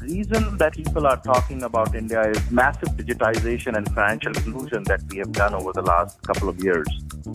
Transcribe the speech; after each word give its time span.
The 0.00 0.06
reason 0.06 0.56
that 0.56 0.72
people 0.74 1.06
are 1.06 1.18
talking 1.18 1.64
about 1.64 1.94
India 1.94 2.22
is 2.30 2.50
massive 2.50 2.88
digitization 2.90 3.76
and 3.76 3.86
financial 3.92 4.32
inclusion 4.32 4.84
that 4.84 5.02
we 5.10 5.18
have 5.18 5.32
done 5.32 5.52
over 5.52 5.70
the 5.70 5.82
last 5.82 6.22
couple 6.22 6.48
of 6.48 6.58
years. 6.64 6.86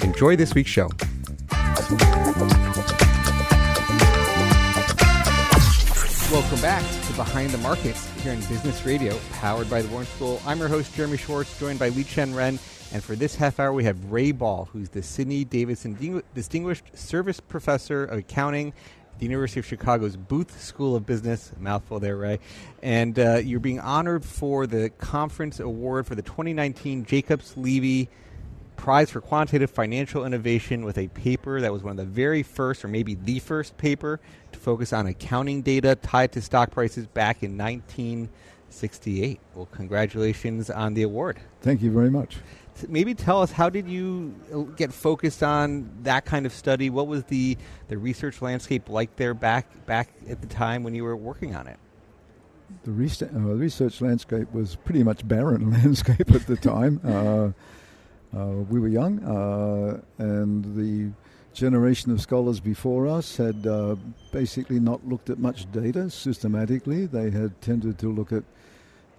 Enjoy 0.02 0.36
this 0.36 0.56
week's 0.56 0.72
show. 0.72 0.90
Welcome 6.32 6.62
back 6.62 6.84
to 7.06 7.14
Behind 7.14 7.52
the 7.52 7.60
Markets 7.60 8.10
here 8.22 8.34
in 8.34 8.40
Business 8.40 8.84
Radio, 8.86 9.20
powered 9.34 9.70
by 9.70 9.84
the 9.84 9.88
Wharton 9.90 10.08
School. 10.08 10.42
I'm 10.48 10.58
your 10.58 10.68
host, 10.68 10.96
Jeremy 10.96 11.18
Schwartz, 11.18 11.60
joined 11.60 11.78
by 11.78 11.92
Liqian 11.92 12.36
Ren. 12.36 12.58
And 12.92 13.04
for 13.04 13.16
this 13.16 13.36
half 13.36 13.60
hour, 13.60 13.72
we 13.72 13.84
have 13.84 14.12
Ray 14.12 14.32
Ball, 14.32 14.68
who's 14.74 14.90
the 14.90 15.04
Sidney 15.04 15.44
Davidson 15.44 16.24
Distinguished 16.34 16.86
Service 16.98 17.40
Professor 17.40 18.06
of 18.06 18.18
Accounting 18.18 18.74
the 19.20 19.26
University 19.26 19.60
of 19.60 19.66
Chicago's 19.66 20.16
Booth 20.16 20.62
School 20.62 20.96
of 20.96 21.06
Business. 21.06 21.52
Mouthful 21.60 22.00
there, 22.00 22.18
Ray. 22.18 22.40
And 22.84 23.18
uh, 23.18 23.38
you're 23.38 23.60
being 23.60 23.80
honored 23.80 24.24
for 24.24 24.68
the 24.68 24.90
conference 24.90 25.60
award 25.60 26.06
for 26.06 26.16
the 26.16 26.22
2019 26.22 27.06
Jacobs 27.06 27.56
Levy 27.58 28.10
Prize 28.76 29.10
for 29.10 29.22
Quantitative 29.22 29.72
Financial 29.72 30.24
Innovation 30.24 30.86
with 30.86 31.00
a 31.00 31.08
paper 31.08 31.60
that 31.62 31.74
was 31.74 31.82
one 31.82 31.92
of 31.92 31.98
the 31.98 32.06
very 32.06 32.44
first, 32.44 32.86
or 32.86 32.88
maybe 32.88 33.16
the 33.16 33.40
first 33.40 33.76
paper, 33.78 34.20
to 34.52 34.60
focus 34.60 34.94
on 34.94 35.08
accounting 35.08 35.64
data 35.64 35.96
tied 35.96 36.32
to 36.34 36.42
stock 36.42 36.70
prices 36.70 37.08
back 37.08 37.42
in 37.42 37.58
1968. 38.68 39.40
Well, 39.56 39.68
congratulations 39.72 40.70
on 40.70 40.94
the 40.94 41.04
award. 41.04 41.40
Thank 41.62 41.82
you 41.82 41.92
very 41.92 42.10
much 42.10 42.38
maybe 42.88 43.14
tell 43.16 43.42
us 43.42 43.52
how 43.52 43.70
did 43.70 43.88
you 43.88 44.36
uh, 44.54 44.60
get 44.76 44.94
focused 44.94 45.44
on 45.44 45.90
that 46.04 46.26
kind 46.26 46.46
of 46.46 46.54
study? 46.54 46.90
What 46.90 47.08
was 47.08 47.24
the, 47.26 47.58
the 47.88 47.98
research 47.98 48.42
landscape 48.42 48.90
like 48.90 49.16
there 49.16 49.34
back 49.34 49.86
back 49.86 50.10
at 50.30 50.42
the 50.42 50.48
time 50.48 50.84
when 50.84 50.94
you 50.94 51.04
were 51.04 51.16
working 51.16 51.56
on 51.56 51.68
it? 51.68 51.78
The 52.84 52.92
research, 52.92 53.32
uh, 53.34 53.40
research 53.40 54.02
landscape 54.02 54.52
was 54.54 54.76
pretty 54.76 55.04
much 55.04 55.28
barren 55.28 55.72
landscape 55.84 56.32
at 56.32 56.46
the 56.48 56.58
time. 56.58 57.02
uh, 57.06 57.52
uh, 58.38 58.46
we 58.70 58.80
were 58.80 58.90
young, 58.90 59.24
uh, 59.24 60.02
and 60.18 60.76
the 60.76 61.12
generation 61.54 62.12
of 62.12 62.22
scholars 62.22 62.60
before 62.60 63.08
us 63.08 63.38
had 63.38 63.66
uh, 63.66 63.96
basically 64.32 64.80
not 64.80 65.08
looked 65.08 65.30
at 65.30 65.40
much 65.40 65.72
data 65.72 66.10
systematically. 66.10 67.06
They 67.06 67.32
had 67.32 67.60
tended 67.62 67.98
to 68.00 68.12
look 68.12 68.32
at 68.32 68.44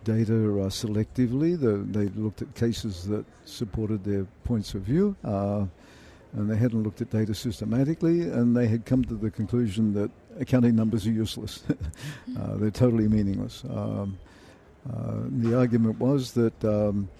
data 0.08 0.34
uh, 0.34 0.70
selectively. 0.70 1.60
The, 1.60 1.84
they 1.98 2.08
looked 2.18 2.40
at 2.40 2.54
cases 2.54 3.06
that 3.08 3.26
supported 3.44 4.04
their 4.04 4.24
points 4.44 4.74
of 4.74 4.80
view, 4.82 5.14
uh, 5.22 5.66
and 6.32 6.50
they 6.50 6.56
hadn't 6.56 6.82
looked 6.82 7.02
at 7.02 7.10
data 7.10 7.34
systematically, 7.34 8.22
and 8.22 8.56
they 8.56 8.68
had 8.68 8.86
come 8.86 9.04
to 9.04 9.14
the 9.14 9.30
conclusion 9.30 9.92
that 9.94 10.10
accounting 10.40 10.74
numbers 10.74 11.06
are 11.06 11.12
useless. 11.12 11.62
uh, 12.40 12.56
they're 12.56 12.70
totally 12.70 13.06
meaningless. 13.06 13.64
Um, 13.64 14.18
uh, 14.88 15.24
the 15.42 15.58
argument 15.58 15.98
was 15.98 16.32
that 16.32 16.64
um, 16.64 17.10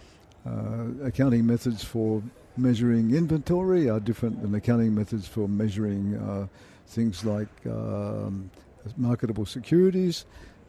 uh, 0.47 1.05
accounting 1.05 1.47
methods 1.47 1.84
for 1.84 2.22
measuring 2.56 3.15
inventory 3.15 3.91
are 3.91 4.00
different 4.00 4.41
than 4.41 4.55
accounting 4.55 4.94
methods 4.94 5.28
for 5.28 5.47
measuring 5.47 6.16
uh, 6.16 6.47
things 6.87 7.25
like 7.25 7.49
um, 7.66 8.50
marketable 8.97 9.44
securities. 9.44 10.25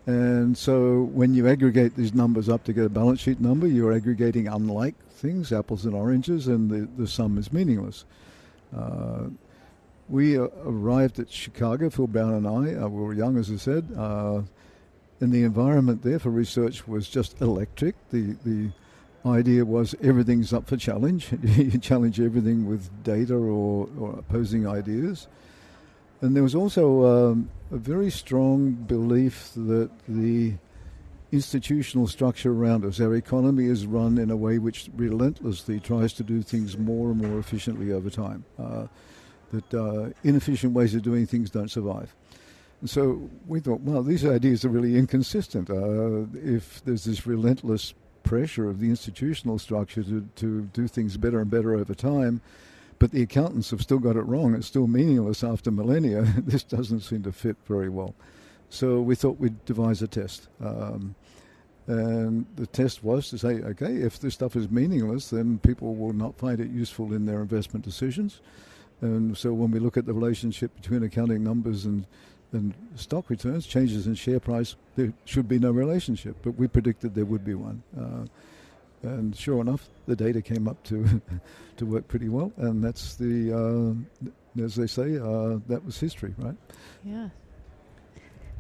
And 0.09 0.57
so 0.57 1.03
when 1.13 1.35
you 1.35 1.47
aggregate 1.47 1.95
these 1.95 2.15
numbers 2.15 2.49
up 2.49 2.63
to 2.63 2.73
get 2.73 2.83
a 2.83 2.89
balance 2.89 3.19
sheet 3.19 3.39
number, 3.39 3.67
you're 3.67 3.93
aggregating 3.93 4.47
unlike 4.47 4.95
things, 5.11 5.53
apples 5.53 5.85
and 5.85 5.93
oranges, 5.93 6.47
and 6.47 6.67
the, 6.67 6.89
the 6.99 7.07
sum 7.07 7.37
is 7.37 7.53
meaningless. 7.53 8.05
Uh, 8.75 9.25
we 10.07 10.35
uh, 10.35 10.47
arrived 10.65 11.19
at 11.19 11.29
Chicago, 11.29 11.91
Phil 11.91 12.07
Brown 12.07 12.33
and 12.33 12.47
I, 12.47 12.81
uh, 12.81 12.87
we 12.87 13.03
were 13.03 13.13
young, 13.13 13.37
as 13.37 13.51
I 13.51 13.57
said, 13.57 13.87
uh, 13.95 14.41
and 15.21 15.31
the 15.31 15.43
environment 15.43 16.01
there 16.01 16.17
for 16.17 16.31
research 16.31 16.87
was 16.87 17.07
just 17.07 17.39
electric. 17.39 17.93
The, 18.09 18.35
the 18.43 18.71
idea 19.27 19.63
was 19.63 19.93
everything's 20.01 20.53
up 20.53 20.67
for 20.67 20.75
challenge. 20.75 21.31
you 21.43 21.77
challenge 21.77 22.19
everything 22.19 22.65
with 22.65 23.03
data 23.03 23.35
or, 23.35 23.87
or 23.99 24.17
opposing 24.17 24.65
ideas. 24.65 25.27
And 26.21 26.35
there 26.35 26.43
was 26.43 26.55
also 26.55 27.05
um, 27.31 27.49
a 27.71 27.77
very 27.77 28.09
strong 28.09 28.71
belief 28.71 29.51
that 29.55 29.89
the 30.07 30.55
institutional 31.31 32.07
structure 32.07 32.51
around 32.51 32.83
us, 32.83 32.99
our 32.99 33.15
economy 33.15 33.65
is 33.65 33.85
run 33.85 34.17
in 34.17 34.31
a 34.31 34.35
way 34.35 34.57
which 34.57 34.89
relentlessly 34.95 35.79
tries 35.79 36.13
to 36.13 36.23
do 36.23 36.41
things 36.41 36.77
more 36.77 37.11
and 37.11 37.21
more 37.21 37.39
efficiently 37.39 37.91
over 37.91 38.09
time. 38.09 38.43
Uh, 38.57 38.87
that 39.51 39.73
uh, 39.73 40.09
inefficient 40.23 40.73
ways 40.73 40.93
of 40.93 41.01
doing 41.01 41.25
things 41.25 41.49
don't 41.49 41.71
survive. 41.71 42.13
And 42.81 42.89
so 42.89 43.29
we 43.47 43.59
thought, 43.59 43.81
well, 43.81 44.03
these 44.03 44.25
ideas 44.25 44.63
are 44.63 44.69
really 44.69 44.95
inconsistent. 44.97 45.69
Uh, 45.69 46.27
if 46.33 46.83
there's 46.85 47.03
this 47.03 47.25
relentless 47.25 47.93
pressure 48.23 48.69
of 48.69 48.79
the 48.79 48.89
institutional 48.89 49.57
structure 49.57 50.03
to, 50.03 50.27
to 50.35 50.61
do 50.73 50.87
things 50.87 51.17
better 51.17 51.39
and 51.39 51.49
better 51.49 51.73
over 51.73 51.93
time, 51.93 52.41
but 52.99 53.11
the 53.11 53.21
accountants 53.21 53.71
have 53.71 53.81
still 53.81 53.99
got 53.99 54.17
it 54.17 54.21
wrong. 54.21 54.53
It's 54.53 54.67
still 54.67 54.87
meaningless 54.87 55.43
after 55.43 55.71
millennia. 55.71 56.21
this 56.37 56.63
doesn't 56.63 56.99
seem 56.99 57.23
to 57.23 57.31
fit 57.31 57.55
very 57.65 57.89
well. 57.89 58.13
So 58.69 59.01
we 59.01 59.15
thought 59.15 59.39
we'd 59.39 59.65
devise 59.65 60.01
a 60.01 60.07
test. 60.07 60.47
Um, 60.63 61.15
and 61.87 62.45
the 62.55 62.67
test 62.67 63.03
was 63.03 63.29
to 63.29 63.37
say, 63.39 63.61
okay, 63.61 63.95
if 63.95 64.19
this 64.19 64.35
stuff 64.35 64.55
is 64.55 64.69
meaningless, 64.69 65.31
then 65.31 65.57
people 65.59 65.95
will 65.95 66.13
not 66.13 66.37
find 66.37 66.59
it 66.59 66.69
useful 66.69 67.13
in 67.13 67.25
their 67.25 67.41
investment 67.41 67.83
decisions. 67.83 68.41
And 69.01 69.35
so 69.35 69.53
when 69.53 69.71
we 69.71 69.79
look 69.79 69.97
at 69.97 70.05
the 70.05 70.13
relationship 70.13 70.75
between 70.75 71.01
accounting 71.01 71.43
numbers 71.43 71.85
and, 71.85 72.05
and 72.51 72.75
stock 72.95 73.29
returns, 73.29 73.65
changes 73.65 74.05
in 74.05 74.13
share 74.13 74.39
price, 74.39 74.75
there 74.97 75.13
should 75.25 75.47
be 75.47 75.57
no 75.57 75.71
relationship. 75.71 76.35
But 76.43 76.51
we 76.59 76.67
predicted 76.67 77.15
there 77.15 77.25
would 77.25 77.45
be 77.45 77.55
one. 77.55 77.81
Uh, 77.97 78.25
and 79.03 79.35
sure 79.35 79.61
enough, 79.61 79.89
the 80.07 80.15
data 80.15 80.41
came 80.41 80.67
up 80.67 80.83
to 80.85 81.21
to 81.77 81.85
work 81.85 82.07
pretty 82.07 82.29
well, 82.29 82.51
and 82.57 82.83
that's 82.83 83.15
the 83.15 83.53
uh, 83.53 84.29
as 84.61 84.75
they 84.75 84.87
say, 84.87 85.17
uh, 85.17 85.59
that 85.67 85.83
was 85.85 85.99
history, 85.99 86.33
right? 86.37 86.55
Yeah. 87.03 87.29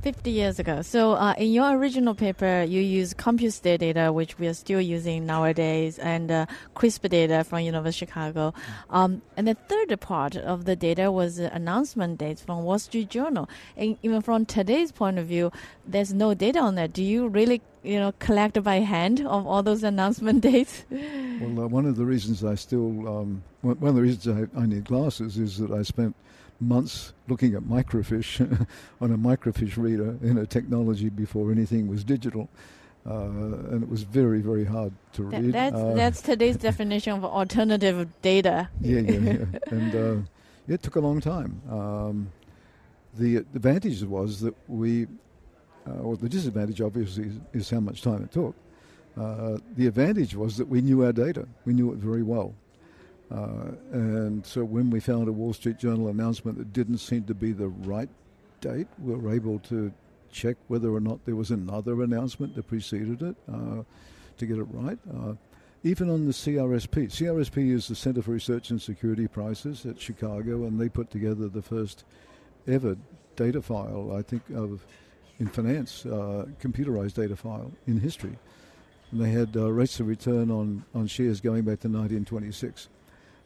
50 0.01 0.31
years 0.31 0.59
ago. 0.59 0.81
So, 0.81 1.13
uh, 1.13 1.33
in 1.37 1.51
your 1.51 1.77
original 1.77 2.15
paper, 2.15 2.63
you 2.63 2.81
use 2.81 3.13
Compustat 3.13 3.79
data, 3.79 4.13
which 4.13 4.39
we 4.39 4.47
are 4.47 4.53
still 4.53 4.79
using 4.79 5.25
nowadays, 5.25 5.99
and 5.99 6.31
uh, 6.31 6.45
CRSP 6.75 7.09
data 7.09 7.43
from 7.43 7.61
University 7.61 8.05
of 8.05 8.09
Chicago. 8.09 8.53
Um, 8.89 9.21
and 9.35 9.47
the 9.47 9.55
third 9.55 9.99
part 9.99 10.35
of 10.37 10.65
the 10.65 10.75
data 10.75 11.11
was 11.11 11.39
announcement 11.39 12.17
dates 12.19 12.41
from 12.41 12.63
Wall 12.63 12.79
Street 12.79 13.09
Journal. 13.09 13.49
And 13.75 13.97
even 14.01 14.21
from 14.21 14.45
today's 14.45 14.91
point 14.91 15.19
of 15.19 15.27
view, 15.27 15.51
there's 15.85 16.13
no 16.13 16.33
data 16.33 16.59
on 16.59 16.75
that. 16.75 16.93
Do 16.93 17.03
you 17.03 17.27
really, 17.27 17.61
you 17.83 17.99
know, 17.99 18.13
collect 18.19 18.61
by 18.63 18.75
hand 18.75 19.19
of 19.21 19.45
all 19.45 19.63
those 19.63 19.83
announcement 19.83 20.41
dates? 20.49 20.83
Well, 20.89 21.65
uh, 21.65 21.67
one 21.67 21.85
of 21.85 21.97
the 21.97 22.05
reasons 22.05 22.43
I 22.43 22.55
still, 22.55 23.07
um, 23.07 23.43
one 23.61 23.77
of 23.83 23.95
the 23.95 24.01
reasons 24.01 24.49
I, 24.55 24.59
I 24.59 24.65
need 24.65 24.85
glasses 24.85 25.37
is 25.37 25.57
that 25.57 25.71
I 25.71 25.83
spent 25.83 26.15
months 26.59 27.13
looking 27.27 27.55
at 27.55 27.63
microfiche 27.63 28.39
on 29.01 29.11
a 29.11 29.17
microfiche 29.17 29.77
reader 29.77 30.17
in 30.21 30.37
a 30.37 30.45
technology 30.45 31.09
before 31.09 31.51
anything 31.51 31.87
was 31.87 32.03
digital. 32.03 32.49
Uh, 33.09 33.23
and 33.71 33.81
it 33.81 33.89
was 33.89 34.03
very, 34.03 34.41
very 34.41 34.65
hard 34.65 34.91
to 35.13 35.23
read. 35.23 35.53
That's, 35.53 35.75
uh, 35.75 35.93
that's 35.95 36.21
today's 36.21 36.57
definition 36.69 37.13
of 37.13 37.23
alternative 37.23 38.07
data. 38.21 38.69
Yeah, 38.81 38.99
yeah, 38.99 39.19
yeah. 39.19 39.45
and 39.71 39.95
uh, 39.95 40.21
it 40.67 40.83
took 40.83 40.95
a 40.95 40.99
long 40.99 41.21
time. 41.21 41.61
Um, 41.69 42.31
the 43.17 43.37
advantage 43.37 44.03
was 44.03 44.41
that 44.41 44.53
we, 44.67 45.07
uh, 45.87 46.01
or 46.01 46.17
the 46.17 46.29
disadvantage 46.29 46.81
obviously 46.81 47.27
is, 47.27 47.33
is, 47.53 47.69
how 47.69 47.79
much 47.79 48.01
time 48.01 48.23
it 48.23 48.31
took. 48.31 48.53
Uh, 49.17 49.57
the 49.75 49.87
advantage 49.87 50.35
was 50.35 50.57
that 50.57 50.67
we 50.67 50.81
knew 50.81 51.03
our 51.03 51.11
data, 51.11 51.47
we 51.65 51.73
knew 51.73 51.91
it 51.91 51.97
very 51.97 52.23
well. 52.23 52.53
Uh, 53.31 53.71
and 53.91 54.45
so 54.45 54.63
when 54.63 54.89
we 54.89 54.99
found 54.99 55.27
a 55.27 55.31
Wall 55.31 55.53
Street 55.53 55.77
Journal 55.77 56.07
announcement 56.07 56.57
that 56.57 56.73
didn't 56.73 56.97
seem 56.97 57.23
to 57.25 57.35
be 57.35 57.51
the 57.51 57.67
right 57.67 58.09
date, 58.61 58.87
we 58.99 59.15
were 59.15 59.33
able 59.33 59.59
to 59.59 59.91
check 60.31 60.57
whether 60.67 60.93
or 60.93 60.99
not 60.99 61.23
there 61.25 61.35
was 61.35 61.51
another 61.51 62.01
announcement 62.03 62.55
that 62.55 62.67
preceded 62.67 63.21
it 63.21 63.35
uh, 63.51 63.83
to 64.37 64.45
get 64.45 64.57
it 64.57 64.67
right. 64.71 64.99
Uh, 65.13 65.33
even 65.83 66.09
on 66.09 66.25
the 66.25 66.33
CRSP. 66.33 67.07
CRSP 67.07 67.71
is 67.71 67.87
the 67.87 67.95
Center 67.95 68.21
for 68.21 68.31
Research 68.31 68.69
and 68.69 68.81
Security 68.81 69.27
Prices 69.27 69.85
at 69.85 69.99
Chicago, 69.99 70.65
and 70.65 70.79
they 70.79 70.89
put 70.89 71.09
together 71.09 71.47
the 71.47 71.61
first 71.61 72.03
ever 72.67 72.97
data 73.35 73.61
file, 73.61 74.13
I 74.15 74.21
think, 74.21 74.43
of 74.53 74.85
in 75.39 75.47
finance, 75.47 76.05
uh, 76.05 76.45
computerized 76.61 77.13
data 77.13 77.35
file 77.35 77.71
in 77.87 77.99
history. 77.99 78.37
And 79.11 79.21
they 79.21 79.31
had 79.31 79.55
uh, 79.55 79.71
rates 79.71 79.99
of 80.01 80.07
return 80.07 80.51
on, 80.51 80.83
on 80.93 81.07
shares 81.07 81.39
going 81.39 81.61
back 81.61 81.79
to 81.81 81.87
1926. 81.87 82.89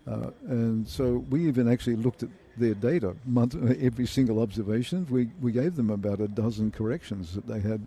Uh, 0.06 0.32
and 0.48 0.88
so 0.88 1.26
we 1.30 1.48
even 1.48 1.72
actually 1.72 1.96
looked 1.96 2.24
at 2.24 2.30
their 2.58 2.74
data, 2.74 3.16
month, 3.26 3.56
every 3.82 4.06
single 4.06 4.40
observation. 4.40 5.08
We, 5.10 5.30
we 5.42 5.52
gave 5.52 5.76
them 5.76 5.90
about 5.90 6.20
a 6.20 6.28
dozen 6.28 6.72
corrections 6.72 7.34
that 7.36 7.48
they 7.48 7.60
had. 7.60 7.82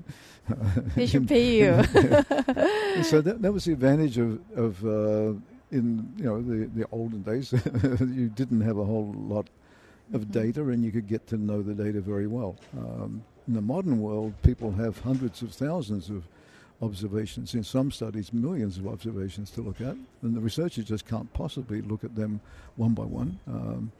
They 0.94 1.06
should 1.06 1.28
pay 1.28 1.58
you. 1.58 1.82
so 3.04 3.20
that, 3.20 3.38
that 3.42 3.52
was 3.52 3.64
the 3.66 3.72
advantage 3.72 4.18
of, 4.18 4.40
of 4.56 4.84
uh, 4.84 5.38
in 5.70 6.12
you 6.16 6.24
know 6.24 6.40
the, 6.40 6.66
the 6.74 6.86
olden 6.90 7.22
days. 7.22 7.52
you 8.00 8.28
didn't 8.28 8.62
have 8.62 8.78
a 8.78 8.84
whole 8.84 9.12
lot 9.16 9.48
of 10.12 10.20
Mm-hmm. 10.20 10.30
data, 10.30 10.62
and 10.68 10.84
you 10.84 10.92
could 10.92 11.08
get 11.08 11.26
to 11.26 11.36
know 11.36 11.62
the 11.62 11.74
data 11.74 12.00
very 12.00 12.28
well. 12.28 12.54
Um, 12.78 13.24
in 13.48 13.54
the 13.54 13.60
modern 13.60 14.00
world, 14.00 14.34
people 14.44 14.70
have 14.70 15.00
hundreds 15.00 15.42
of 15.42 15.50
thousands 15.52 16.10
of 16.10 16.28
observations. 16.82 17.55
In 17.55 17.64
some 17.64 17.90
studies, 17.90 18.32
millions 18.32 18.78
of 18.78 18.87
observations 18.87 19.50
to 19.52 19.62
look 19.62 19.81
at, 19.81 19.96
and 20.23 20.37
the 20.37 20.40
researchers 20.40 20.84
just 20.84 21.06
can't 21.06 21.32
possibly 21.32 21.81
look 21.82 22.05
at 22.05 22.14
them 22.14 22.40
one 22.76 22.93
by 22.93 23.05
one. 23.05 23.38
Um, 23.46 23.93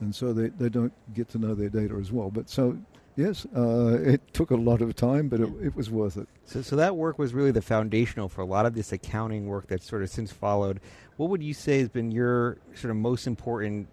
and 0.00 0.14
so 0.14 0.32
they, 0.32 0.48
they 0.48 0.68
don't 0.68 0.92
get 1.14 1.28
to 1.30 1.38
know 1.38 1.54
their 1.54 1.68
data 1.68 1.94
as 1.94 2.10
well. 2.10 2.30
But 2.30 2.50
so, 2.50 2.76
yes, 3.16 3.46
uh, 3.56 3.98
it 4.02 4.20
took 4.32 4.50
a 4.50 4.56
lot 4.56 4.82
of 4.82 4.94
time, 4.96 5.28
but 5.28 5.40
it, 5.40 5.48
it 5.62 5.76
was 5.76 5.90
worth 5.90 6.16
it. 6.16 6.28
So, 6.46 6.62
so 6.62 6.76
that 6.76 6.96
work 6.96 7.18
was 7.18 7.32
really 7.32 7.52
the 7.52 7.62
foundational 7.62 8.28
for 8.28 8.40
a 8.40 8.46
lot 8.46 8.66
of 8.66 8.74
this 8.74 8.92
accounting 8.92 9.46
work 9.46 9.68
that's 9.68 9.86
sort 9.86 10.02
of 10.02 10.10
since 10.10 10.32
followed. 10.32 10.80
What 11.16 11.30
would 11.30 11.42
you 11.42 11.54
say 11.54 11.78
has 11.78 11.88
been 11.88 12.10
your 12.10 12.58
sort 12.74 12.90
of 12.90 12.96
most 12.96 13.26
important 13.26 13.88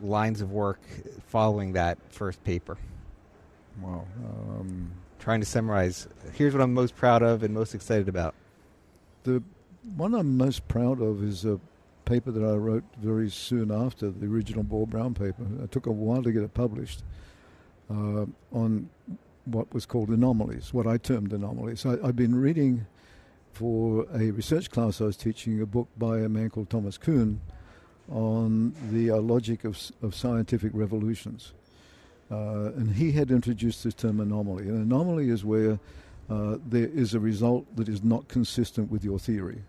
lines 0.00 0.40
of 0.40 0.50
work 0.50 0.80
following 1.28 1.72
that 1.72 1.98
first 2.10 2.42
paper? 2.44 2.76
Wow. 3.80 4.04
Um, 4.24 4.90
Trying 5.20 5.40
to 5.40 5.46
summarize. 5.46 6.08
Here's 6.32 6.54
what 6.54 6.62
I'm 6.62 6.72
most 6.72 6.96
proud 6.96 7.22
of 7.22 7.42
and 7.42 7.52
most 7.52 7.74
excited 7.74 8.08
about. 8.08 8.34
the 9.24 9.42
one 9.96 10.14
I'm 10.14 10.38
most 10.38 10.66
proud 10.66 11.00
of 11.02 11.22
is 11.22 11.44
a 11.44 11.60
paper 12.06 12.30
that 12.30 12.42
I 12.42 12.54
wrote 12.54 12.84
very 12.98 13.28
soon 13.28 13.70
after 13.70 14.10
the 14.10 14.26
original 14.26 14.62
Ball 14.62 14.86
Brown 14.86 15.12
paper. 15.12 15.44
It 15.62 15.70
took 15.72 15.86
a 15.86 15.92
while 15.92 16.22
to 16.22 16.32
get 16.32 16.42
it 16.42 16.54
published 16.54 17.02
uh, 17.90 18.24
on 18.52 18.88
what 19.44 19.72
was 19.74 19.84
called 19.84 20.08
anomalies, 20.08 20.72
what 20.72 20.86
I 20.86 20.96
termed 20.96 21.34
anomalies. 21.34 21.84
I, 21.84 21.98
I'd 22.02 22.16
been 22.16 22.34
reading 22.34 22.86
for 23.52 24.06
a 24.14 24.30
research 24.30 24.70
class 24.70 25.02
I 25.02 25.04
was 25.04 25.16
teaching 25.16 25.60
a 25.60 25.66
book 25.66 25.88
by 25.98 26.20
a 26.20 26.28
man 26.28 26.48
called 26.48 26.70
Thomas 26.70 26.96
Kuhn 26.96 27.40
on 28.08 28.74
the 28.90 29.10
uh, 29.10 29.16
logic 29.18 29.64
of, 29.64 29.78
of 30.02 30.14
scientific 30.14 30.72
revolutions. 30.74 31.52
Uh, 32.30 32.70
and 32.76 32.94
he 32.94 33.12
had 33.12 33.30
introduced 33.30 33.82
this 33.82 33.94
term 33.94 34.20
anomaly. 34.20 34.68
An 34.68 34.80
anomaly 34.82 35.30
is 35.30 35.44
where 35.44 35.80
uh, 36.28 36.58
there 36.64 36.86
is 36.86 37.12
a 37.12 37.20
result 37.20 37.66
that 37.76 37.88
is 37.88 38.04
not 38.04 38.28
consistent 38.28 38.90
with 38.90 39.04
your 39.04 39.18
theory. 39.18 39.62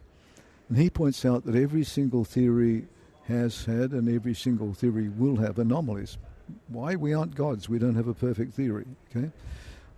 And 0.70 0.78
he 0.78 0.90
points 0.90 1.26
out 1.26 1.46
that 1.46 1.56
every 1.56 1.84
single 1.84 2.24
theory 2.24 2.88
has 3.28 3.66
had 3.66 3.92
and 3.92 4.08
every 4.08 4.36
single 4.36 4.74
theory 4.74 5.10
will 5.10 5.38
have 5.38 5.58
anomalies. 5.58 6.18
Why? 6.68 6.96
We 6.96 7.14
aren't 7.14 7.36
gods. 7.36 7.68
We 7.68 7.80
don't 7.80 7.96
have 7.96 8.08
a 8.08 8.14
perfect 8.14 8.54
theory. 8.54 8.86
Okay? 9.10 9.32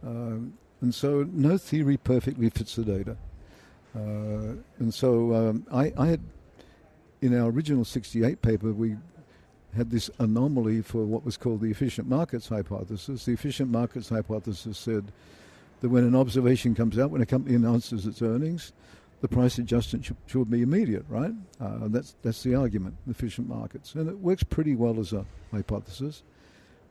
Um, 0.05 0.53
and 0.81 0.93
so 0.93 1.27
no 1.31 1.57
theory 1.57 1.97
perfectly 1.97 2.49
fits 2.49 2.75
the 2.75 2.83
data. 2.83 3.17
Uh, 3.95 4.55
and 4.79 4.93
so 4.93 5.33
um, 5.33 5.65
I, 5.71 5.93
I 5.97 6.07
had, 6.07 6.21
in 7.21 7.39
our 7.39 7.49
original 7.49 7.85
68 7.85 8.41
paper, 8.41 8.71
we 8.71 8.95
had 9.75 9.91
this 9.91 10.09
anomaly 10.19 10.81
for 10.81 11.05
what 11.05 11.25
was 11.25 11.37
called 11.37 11.61
the 11.61 11.71
efficient 11.71 12.07
markets 12.07 12.47
hypothesis. 12.47 13.25
The 13.25 13.33
efficient 13.33 13.69
markets 13.69 14.09
hypothesis 14.09 14.77
said 14.77 15.11
that 15.81 15.89
when 15.89 16.03
an 16.03 16.15
observation 16.15 16.75
comes 16.75 16.97
out, 16.97 17.11
when 17.11 17.21
a 17.21 17.25
company 17.25 17.55
announces 17.55 18.05
its 18.05 18.21
earnings, 18.21 18.71
the 19.21 19.27
price 19.27 19.57
adjustment 19.57 20.05
should, 20.05 20.17
should 20.27 20.51
be 20.51 20.61
immediate, 20.61 21.05
right? 21.07 21.33
Uh, 21.59 21.87
that's 21.87 22.15
that's 22.23 22.43
the 22.43 22.55
argument, 22.55 22.95
efficient 23.09 23.47
markets, 23.47 23.95
and 23.95 24.09
it 24.09 24.19
works 24.19 24.43
pretty 24.43 24.75
well 24.75 24.99
as 24.99 25.13
a 25.13 25.25
hypothesis, 25.51 26.23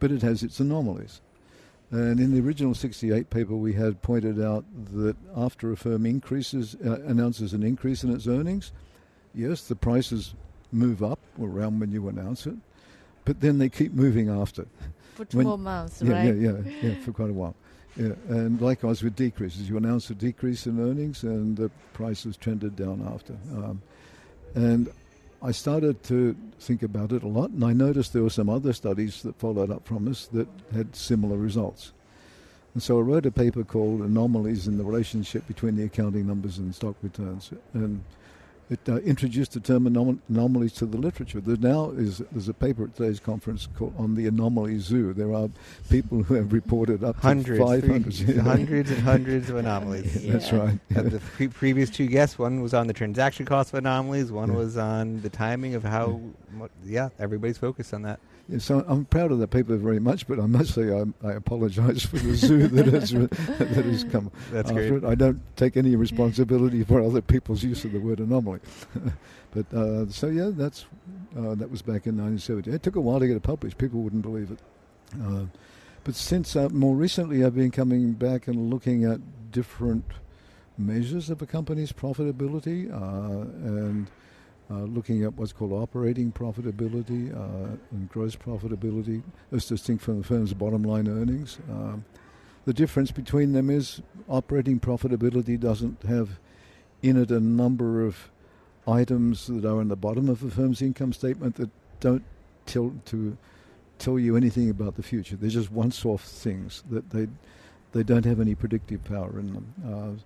but 0.01 0.11
it 0.11 0.23
has 0.23 0.43
its 0.43 0.59
anomalies. 0.59 1.21
And 1.91 2.19
in 2.19 2.33
the 2.33 2.41
original 2.41 2.75
68 2.75 3.29
paper, 3.29 3.55
we 3.55 3.75
had 3.75 4.01
pointed 4.01 4.43
out 4.43 4.65
that 4.95 5.15
after 5.37 5.71
a 5.71 5.77
firm 5.77 6.07
increases, 6.07 6.75
uh, 6.83 7.03
announces 7.03 7.53
an 7.53 7.63
increase 7.63 8.03
in 8.03 8.11
its 8.15 8.27
earnings, 8.27 8.73
yes, 9.35 9.69
the 9.69 9.77
prices 9.77 10.35
move 10.73 11.03
up 11.03 11.19
around 11.39 11.81
when 11.81 11.93
you 11.93 12.09
announce 12.09 12.47
it, 12.47 12.55
but 13.25 13.41
then 13.41 13.59
they 13.59 13.69
keep 13.69 13.93
moving 13.93 14.29
after. 14.29 14.67
For 15.15 15.25
When- 15.33 15.45
12 15.45 15.61
months, 15.61 16.03
Yeah, 16.03 16.13
right? 16.13 16.25
yeah, 16.35 16.53
yeah, 16.65 16.73
yeah, 16.83 16.95
for 17.05 17.13
quite 17.13 17.29
a 17.31 17.35
while. 17.35 17.55
Yeah, 17.97 18.13
and 18.29 18.59
likewise 18.61 19.03
with 19.03 19.15
decreases, 19.15 19.69
you 19.69 19.77
announce 19.77 20.09
a 20.09 20.15
decrease 20.15 20.67
in 20.67 20.81
earnings, 20.81 21.23
and 21.23 21.55
the 21.59 21.71
prices 21.93 22.39
trended 22.39 22.75
down 22.77 23.07
after. 23.13 23.35
Um, 23.55 23.83
and 24.55 24.89
I 25.43 25.51
started 25.53 26.03
to 26.05 26.35
think 26.61 26.83
about 26.83 27.13
it 27.13 27.23
a 27.23 27.29
lot, 27.29 27.51
and 27.51 27.63
I 27.63 27.75
noticed 27.75 28.15
there 28.15 28.23
were 28.23 28.31
some 28.31 28.49
other 28.49 28.73
studies 28.73 29.23
that 29.25 29.37
followed 29.39 29.71
up 29.71 29.87
from 29.87 30.09
us 30.09 30.27
that 30.33 30.49
had 30.73 30.97
similar 30.97 31.37
results. 31.37 31.93
And 32.73 32.83
so 32.83 32.97
I 32.99 33.03
wrote 33.03 33.27
a 33.27 33.31
paper 33.31 33.65
called 33.65 34.01
"Anomalies 34.01 34.67
in 34.67 34.79
the 34.79 34.85
Relationship 34.85 35.47
Between 35.47 35.77
the 35.77 35.83
Accounting 35.85 36.27
Numbers 36.27 36.57
and 36.57 36.75
Stock 36.75 36.97
Returns," 37.03 37.51
and 37.75 38.03
it 38.71 38.81
uh, 38.89 38.97
introduced 38.99 39.53
the 39.53 39.61
term 39.61 39.85
anom- 39.85 40.19
anomalies 40.29 40.73
to 40.75 40.87
the 40.87 40.97
literature. 40.97 41.41
There 41.41 41.57
now 41.57 41.91
is 41.91 42.19
there's 42.33 42.49
a 42.49 42.55
paper 42.55 42.85
at 42.85 42.97
today's 42.97 43.21
conference 43.21 43.69
called 43.77 43.95
on 43.99 44.15
the 44.15 44.27
anomaly 44.27 44.79
zoo. 44.79 45.13
There 45.13 45.35
are 45.35 45.49
people 45.91 46.23
who 46.23 46.35
have 46.35 46.53
reported 46.53 47.05
up 47.05 47.17
to 47.17 47.23
Hundreds, 47.23 47.59
500. 47.61 48.15
three- 48.15 48.35
hundreds 48.39 48.91
and 48.91 49.01
hundreds 49.01 49.51
of 49.51 49.57
anomalies. 49.57 50.27
That's 50.27 50.53
right. 50.53 50.79
Of 50.95 51.11
the 51.11 51.19
pre- 51.21 51.49
previous 51.49 51.91
two 51.91 52.07
guests, 52.07 52.39
one 52.39 52.63
was 52.63 52.73
on 52.73 52.87
the 52.87 52.93
transaction 52.95 53.45
cost 53.47 53.73
of 53.73 53.79
anomalies, 53.79 54.33
one 54.33 54.51
Yeah. 54.51 54.57
was 54.59 54.77
on 54.77 55.21
the 55.23 55.31
timing 55.31 55.75
of 55.75 55.83
how. 55.85 56.21
Yeah, 56.85 57.11
everybody's 57.19 57.59
focused 57.59 57.95
on 57.95 58.03
that. 58.03 58.21
Yeah, 58.49 58.59
so 58.59 58.85
I'm 58.89 59.05
proud 59.05 59.31
of 59.33 59.39
that 59.39 59.49
paper 59.49 59.77
very 59.77 60.01
much, 60.01 60.27
but 60.27 60.41
I 60.41 60.47
must 60.47 60.75
say 60.75 60.93
I, 60.93 61.05
I 61.27 61.33
apologise 61.33 62.05
for 62.05 62.17
the 62.17 62.35
zoo 62.35 62.67
that 62.69 62.87
has 62.87 63.11
that 63.13 63.85
has 63.85 64.05
come 64.05 64.31
That's 64.51 64.71
after 64.71 64.89
great. 64.89 65.05
it. 65.05 65.07
I 65.07 65.15
don't 65.15 65.41
take 65.57 65.77
any 65.77 65.95
responsibility 65.97 66.83
for 66.85 67.01
other 67.01 67.21
people's 67.23 67.63
use 67.63 67.85
of 67.85 67.93
the 67.93 68.01
word 68.01 68.19
anomaly. 68.19 68.61
but 69.53 69.73
uh, 69.73 70.09
so 70.09 70.27
yeah, 70.29 70.51
that's 70.53 70.87
uh, 71.39 71.55
that 71.55 71.71
was 71.71 71.83
back 71.83 72.07
in 72.07 72.17
1970. 72.17 72.71
It 72.71 72.83
took 72.83 72.97
a 72.97 73.01
while 73.01 73.21
to 73.21 73.27
get 73.27 73.37
it 73.37 73.43
published. 73.43 73.79
People 73.79 74.01
wouldn't 74.01 74.23
believe 74.23 74.51
it. 74.51 74.59
Uh, 75.23 75.45
but 76.05 76.15
since 76.15 76.57
uh, 76.57 76.69
more 76.71 76.97
recently, 76.97 77.45
I've 77.45 77.55
been 77.55 77.71
coming 77.71 78.13
back 78.13 78.49
and 78.49 78.71
looking 78.71 79.05
at 79.05 79.21
different 79.53 80.05
measures 80.77 81.31
of 81.31 81.41
a 81.43 81.47
company's 81.47 81.93
profitability 81.93 82.91
uh, 82.91 83.43
and 83.67 84.11
looking 84.81 85.25
at 85.25 85.35
what's 85.35 85.53
called 85.53 85.73
operating 85.73 86.33
profitability 86.33 87.35
uh, 87.35 87.77
and 87.91 88.09
gross 88.09 88.37
profitability 88.37 89.23
as 89.53 89.67
distinct 89.67 90.03
from 90.03 90.19
the 90.19 90.25
firm's 90.25 90.55
bottom 90.55 90.83
line 90.83 91.09
earnings. 91.09 91.59
Um, 91.71 92.05
the 92.65 92.73
difference 92.73 93.11
between 93.11 93.53
them 93.53 93.71
is 93.71 94.03
operating 94.29 94.79
profitability 94.79 95.59
doesn't 95.59 96.03
have 96.05 96.39
in 97.03 97.17
it 97.17 97.31
a 97.31 97.41
number 97.41 98.07
of 98.07 98.31
items 98.87 99.47
that 99.47 99.65
are 99.65 99.81
in 99.81 99.89
the 99.89 99.97
bottom 99.97 100.29
of 100.29 100.41
the 100.41 100.51
firm's 100.51 100.81
income 100.83 101.13
statement 101.13 101.57
that 101.57 101.71
don't 102.01 102.25
tell 102.67 102.93
to 103.07 103.37
tell 103.99 104.19
you 104.19 104.37
anything 104.37 104.71
about 104.71 104.97
the 104.97 105.03
future. 105.03 105.37
They're 105.37 105.51
just 105.51 105.71
once-off 105.71 106.25
things 106.25 106.83
that 106.91 107.11
they 107.11 107.29
they 107.93 108.03
don't 108.03 108.25
have 108.25 108.41
any 108.41 108.55
predictive 108.55 109.05
power 109.05 109.39
in 109.39 109.53
them. 109.53 109.75
Uh, 109.87 110.23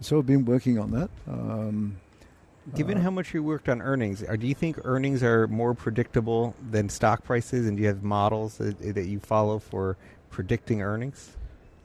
so 0.00 0.18
I've 0.18 0.26
been 0.26 0.44
working 0.44 0.78
on 0.78 0.90
that. 0.90 1.10
Um, 1.28 1.98
Given 2.74 2.98
uh, 2.98 3.02
how 3.02 3.10
much 3.10 3.32
you 3.32 3.42
worked 3.42 3.68
on 3.68 3.80
earnings, 3.80 4.22
are, 4.22 4.36
do 4.36 4.46
you 4.46 4.54
think 4.54 4.78
earnings 4.84 5.22
are 5.22 5.46
more 5.46 5.74
predictable 5.74 6.54
than 6.70 6.88
stock 6.88 7.24
prices? 7.24 7.66
And 7.66 7.76
do 7.76 7.82
you 7.82 7.88
have 7.88 8.02
models 8.02 8.58
that, 8.58 8.78
that 8.94 9.06
you 9.06 9.20
follow 9.20 9.58
for 9.58 9.96
predicting 10.30 10.82
earnings? 10.82 11.36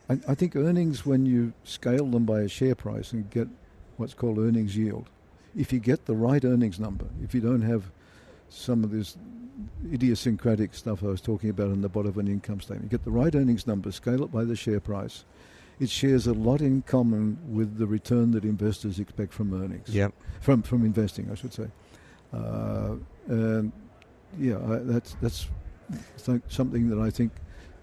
I, 0.10 0.20
I 0.28 0.36
think 0.36 0.56
earnings, 0.56 1.06
when 1.06 1.26
you 1.26 1.54
scale 1.64 2.06
them 2.06 2.26
by 2.26 2.42
a 2.42 2.48
share 2.48 2.76
price 2.76 3.12
and 3.12 3.30
get 3.30 3.48
what's 3.98 4.14
called 4.14 4.40
earnings 4.40 4.76
yield, 4.76 5.10
if 5.56 5.72
you 5.72 5.80
get 5.80 6.06
the 6.06 6.16
right 6.16 6.44
earnings 6.44 6.80
number, 6.80 7.06
if 7.24 7.36
you 7.36 7.42
don't 7.42 7.62
have 7.62 7.92
some 8.50 8.84
of 8.84 8.92
this 8.92 9.18
idiosyncratic 9.94 10.74
stuff 10.74 11.04
I 11.04 11.08
was 11.08 11.22
talking 11.22 11.50
about 11.50 11.68
in 11.68 11.82
the 11.82 11.90
bottom 11.90 12.10
of 12.10 12.18
an 12.18 12.28
income 12.28 12.62
statement, 12.62 12.92
you 12.92 12.98
get 12.98 13.06
the 13.06 13.12
right 13.12 13.34
earnings 13.34 13.68
number, 13.68 13.92
scale 13.92 14.24
it 14.24 14.32
by 14.32 14.44
the 14.44 14.56
share 14.56 14.80
price, 14.80 15.26
it 15.82 15.90
shares 15.90 16.28
a 16.28 16.34
lot 16.34 16.62
in 16.62 16.84
common 16.84 17.40
with 17.50 17.80
the 17.80 17.88
return 17.88 18.30
that 18.32 18.44
investors 18.44 19.00
expect 19.00 19.34
from 19.34 19.52
earnings. 19.52 19.90
Yep. 19.90 20.14
From 20.40 20.62
from 20.62 20.86
investing, 20.86 21.28
I 21.32 21.36
should 21.36 21.54
say. 21.54 21.68
Uh, 22.32 22.96
and 23.28 23.72
yeah, 24.38 24.58
I, 24.58 24.76
that's 24.84 25.16
that's 25.22 25.48
th- 26.24 26.42
something 26.50 26.88
that 26.90 27.00
I 27.00 27.10
think 27.10 27.32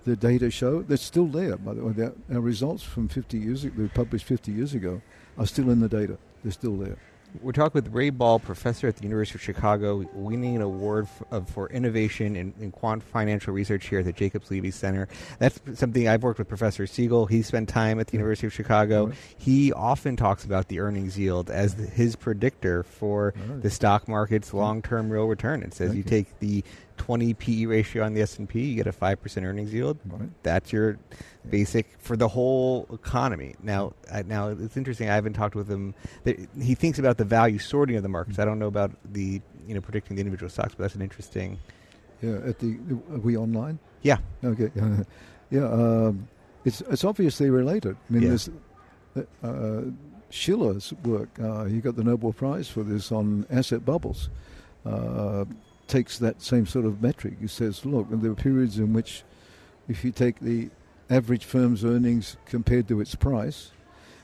the 0.05 0.15
data 0.15 0.49
show. 0.49 0.83
That's 0.83 1.03
still 1.03 1.27
there, 1.27 1.57
by 1.57 1.75
the 1.75 1.85
way. 1.85 2.11
Our, 2.33 2.41
results 2.41 2.85
from 2.85 3.09
50 3.09 3.37
years 3.37 3.65
ago, 3.65 3.83
we 3.83 3.89
published 3.89 4.27
50 4.27 4.53
years 4.53 4.75
ago, 4.75 5.03
are 5.37 5.47
still 5.47 5.69
in 5.69 5.81
the 5.81 5.89
data. 5.89 6.19
They're 6.45 6.53
still 6.53 6.77
there. 6.77 6.99
We're 7.43 7.53
talking 7.53 7.73
with 7.83 7.93
Ray 7.95 8.11
Ball, 8.11 8.39
professor 8.39 8.89
at 8.89 8.97
the 8.97 9.03
University 9.05 9.37
of 9.37 9.43
Chicago, 9.43 10.05
winning 10.15 10.57
an 10.57 10.63
award 10.63 11.05
f- 11.05 11.23
of, 11.31 11.49
for 11.51 11.69
innovation 11.71 12.35
in, 12.37 12.55
in 12.59 12.73
quant 12.73 13.03
financial 13.03 13.53
research 13.53 13.87
here 13.87 13.99
at 14.01 14.07
the 14.07 14.13
Jacobs 14.13 14.51
Levy 14.51 14.71
Center. 14.71 15.09
That's 15.39 15.61
something 15.75 16.09
I've 16.09 16.23
worked 16.23 16.39
with 16.39 16.49
Professor 16.49 16.87
Siegel. 16.87 17.27
He 17.27 17.43
spent 17.43 17.69
time 17.69 18.01
at 18.01 18.09
the 18.09 18.15
University 18.15 18.47
of 18.47 18.53
Chicago. 18.55 19.07
Right. 19.09 19.17
He 19.37 19.73
often 19.73 20.17
talks 20.17 20.45
about 20.45 20.69
the 20.69 20.81
earnings 20.81 21.19
yield 21.19 21.51
as 21.51 21.75
the, 21.75 21.87
his 21.87 22.17
predictor 22.17 22.83
for 22.83 23.35
Right. 23.37 23.63
the 23.63 23.71
stock 23.71 24.09
market's 24.09 24.53
long-term 24.55 25.11
real 25.11 25.27
return. 25.27 25.63
It 25.63 25.75
says 25.75 25.91
you 25.93 25.99
you. 25.99 26.03
take 26.05 26.39
the 26.41 26.65
20 26.99 27.35
PE 27.35 27.65
ratio 27.67 28.05
on 28.05 28.13
the 28.15 28.21
S&P, 28.23 28.61
you 28.61 28.75
get 28.77 28.87
a 28.87 28.93
5% 28.93 29.43
earnings 29.45 29.73
yield. 29.73 29.99
Right. 30.07 30.29
That's 30.43 30.73
your 30.73 30.99
basic 31.49 31.87
for 31.99 32.17
the 32.17 32.29
whole 32.29 32.87
economy. 32.93 33.55
Now, 33.63 33.95
uh, 34.11 34.23
now 34.27 34.49
it's 34.49 34.77
interesting. 34.77 35.09
I 35.09 35.15
haven't 35.15 35.33
talked 35.33 35.55
with 35.55 35.69
him. 35.69 35.95
He 36.61 36.75
thinks 36.75 36.99
about 36.99 37.17
the 37.17 37.25
value 37.25 37.59
sorting 37.59 37.97
of 37.97 38.03
the 38.03 38.09
markets. 38.09 38.39
I 38.39 38.45
don't 38.45 38.59
know 38.59 38.67
about 38.67 38.91
the 39.13 39.41
you 39.67 39.75
know 39.75 39.81
predicting 39.81 40.17
the 40.17 40.21
individual 40.21 40.51
stocks, 40.51 40.75
but 40.75 40.83
that's 40.85 40.95
an 40.95 41.03
interesting. 41.03 41.59
Yeah, 42.21 42.39
at 42.45 42.59
the 42.59 42.79
are 43.13 43.19
we 43.19 43.37
online? 43.37 43.79
Yeah, 44.03 44.19
Okay, 44.45 44.71
yeah, 45.51 45.65
um, 45.65 46.29
it's 46.65 46.81
it's 46.83 47.05
obviously 47.05 47.49
related. 47.51 47.97
I 48.09 48.13
mean, 48.13 48.23
Yeah. 48.23 48.29
this 48.31 48.51
uh, 49.17 49.23
uh, 49.47 49.83
Shiller's 50.31 50.93
work. 51.05 51.29
Uh, 51.41 51.65
he 51.65 51.81
got 51.81 51.97
the 51.97 52.05
Nobel 52.05 52.33
Prize 52.33 52.69
for 52.69 52.83
this 52.83 53.11
on 53.13 53.47
asset 53.51 53.85
bubbles. 53.85 54.29
Uh, 54.85 55.45
takes 55.89 56.19
that 56.19 56.41
same 56.43 56.67
sort 56.67 56.85
of 56.85 57.03
metric. 57.03 57.35
He 57.41 57.47
says, 57.49 57.85
look, 57.85 58.07
there 58.11 58.31
are 58.31 58.35
periods 58.35 58.79
in 58.79 58.93
which, 58.93 59.23
if 59.89 60.05
you 60.05 60.13
take 60.13 60.39
the 60.41 60.71
average 61.11 61.45
firm's 61.45 61.85
earnings 61.85 62.37
compared 62.47 62.87
to 62.89 63.01
its 63.01 63.15
price, 63.15 63.71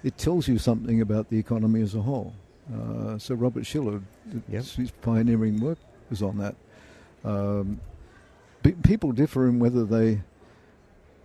it 0.02 0.18
tells 0.18 0.46
you 0.46 0.58
something 0.58 1.00
about 1.00 1.30
the 1.30 1.38
economy 1.38 1.80
as 1.80 1.94
a 1.94 2.02
whole. 2.02 2.34
Uh, 2.72 3.18
so 3.18 3.34
Robert 3.34 3.64
Shiller, 3.66 4.00
Yep. 4.48 4.64
his 4.64 4.90
pioneering 5.02 5.60
work 5.60 5.78
was 6.10 6.22
on 6.22 6.38
that. 6.38 6.54
Um, 7.24 7.80
pe- 8.62 8.72
people 8.72 9.12
differ 9.12 9.48
in 9.48 9.58
whether 9.58 9.84
they 9.84 10.20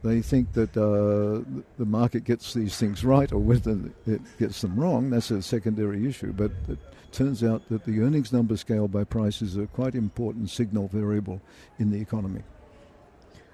they 0.03 0.22
think 0.22 0.53
that 0.53 0.75
uh, 0.77 1.44
the 1.77 1.86
market 1.86 2.24
gets 2.24 2.53
these 2.53 2.77
things 2.77 3.03
right 3.03 3.32
or 3.32 3.39
whether 3.39 3.77
it 4.08 4.22
gets 4.39 4.62
them 4.62 4.79
wrong. 4.79 5.10
That's 5.10 5.32
a 5.32 5.41
secondary 5.41 6.08
issue. 6.08 6.32
But 6.32 6.51
it 6.68 6.77
turns 7.12 7.44
out 7.44 7.68
that 7.70 7.86
the 7.86 8.01
earnings 8.01 8.32
number 8.32 8.56
scaled 8.56 8.91
by 8.91 9.03
price 9.03 9.41
is 9.41 9.58
a 9.58 9.68
quite 9.68 9.96
important 9.96 10.50
signal 10.50 10.88
variable 10.88 11.41
in 11.79 11.91
the 11.91 12.00
economy. 12.00 12.44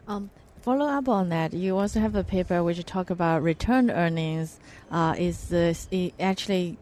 Um, 0.08 0.30
follow 0.62 0.86
up 0.86 1.10
on 1.10 1.30
that, 1.30 1.54
you 1.54 1.78
also 1.78 2.00
have 2.00 2.16
a 2.16 2.24
paper 2.24 2.64
which 2.64 2.84
talk 2.86 3.10
about 3.10 3.42
return 3.42 3.90
earnings. 3.90 4.60
Uh, 4.92 5.16
is 5.18 5.50
this 5.50 5.88
actually? 6.20 6.78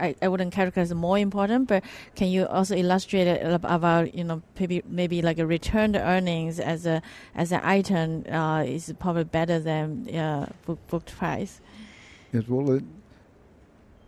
I, 0.00 0.14
I 0.22 0.28
wouldn't 0.28 0.52
characterize 0.52 0.92
more 0.94 1.18
important, 1.18 1.68
but 1.68 1.82
can 2.14 2.28
you 2.28 2.46
also 2.46 2.76
illustrate 2.76 3.28
about 3.42 4.14
you 4.14 4.24
know 4.24 4.42
maybe 4.58 4.82
maybe 4.88 5.22
like 5.22 5.38
a 5.38 5.46
returned 5.46 5.96
earnings 5.96 6.60
as 6.60 6.86
a 6.86 7.02
as 7.34 7.52
an 7.52 7.60
item 7.62 8.24
uh, 8.30 8.64
is 8.66 8.92
probably 8.98 9.24
better 9.24 9.58
than 9.58 10.14
uh, 10.14 10.48
book, 10.66 10.78
booked 10.88 11.16
price. 11.16 11.60
Yes, 12.32 12.44
well, 12.48 12.70
it, 12.72 12.84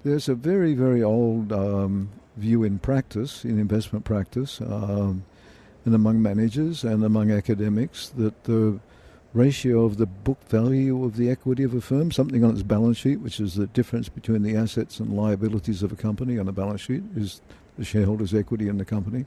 there's 0.05 0.29
a 0.29 0.35
very, 0.35 0.75
very 0.75 1.03
old 1.03 1.53
um, 1.53 2.11
view 2.37 2.63
in 2.65 2.79
practice, 2.79 3.45
in 3.45 3.59
investment 3.59 4.05
practice, 4.05 4.61
um, 4.61 5.25
and 5.85 5.95
among 5.95 6.23
managers 6.23 6.85
and 6.85 7.05
among 7.05 7.31
academics 7.31 8.11
that 8.11 8.45
the 8.45 8.79
ratio 9.33 9.85
of 9.85 9.97
the 9.97 10.07
book 10.07 10.43
value 10.49 11.05
of 11.05 11.17
the 11.17 11.31
equity 11.31 11.63
of 11.63 11.75
a 11.75 11.81
firm, 11.81 12.11
something 12.11 12.43
on 12.45 12.53
its 12.53 12.63
balance 12.63 12.97
sheet, 12.97 13.21
which 13.21 13.39
is 13.39 13.55
the 13.55 13.67
difference 13.69 14.09
between 14.09 14.43
the 14.43 14.57
assets 14.57 14.99
and 14.99 15.17
liabilities 15.17 15.83
of 15.83 15.93
a 15.93 15.97
company 15.97 16.39
on 16.39 16.49
a 16.49 16.53
balance 16.53 16.81
sheet, 16.81 17.03
is 17.15 17.41
the 17.79 17.85
shareholders' 17.85 18.35
equity 18.35 18.69
in 18.69 18.79
the 18.79 18.85
company. 18.85 19.25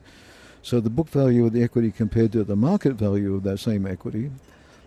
So 0.62 0.80
the 0.80 0.90
book 0.90 1.08
value 1.08 1.46
of 1.46 1.52
the 1.52 1.62
equity 1.62 1.90
compared 1.90 2.32
to 2.32 2.44
the 2.44 2.56
market 2.56 2.94
value 2.94 3.34
of 3.34 3.42
that 3.44 3.58
same 3.58 3.86
equity 3.86 4.30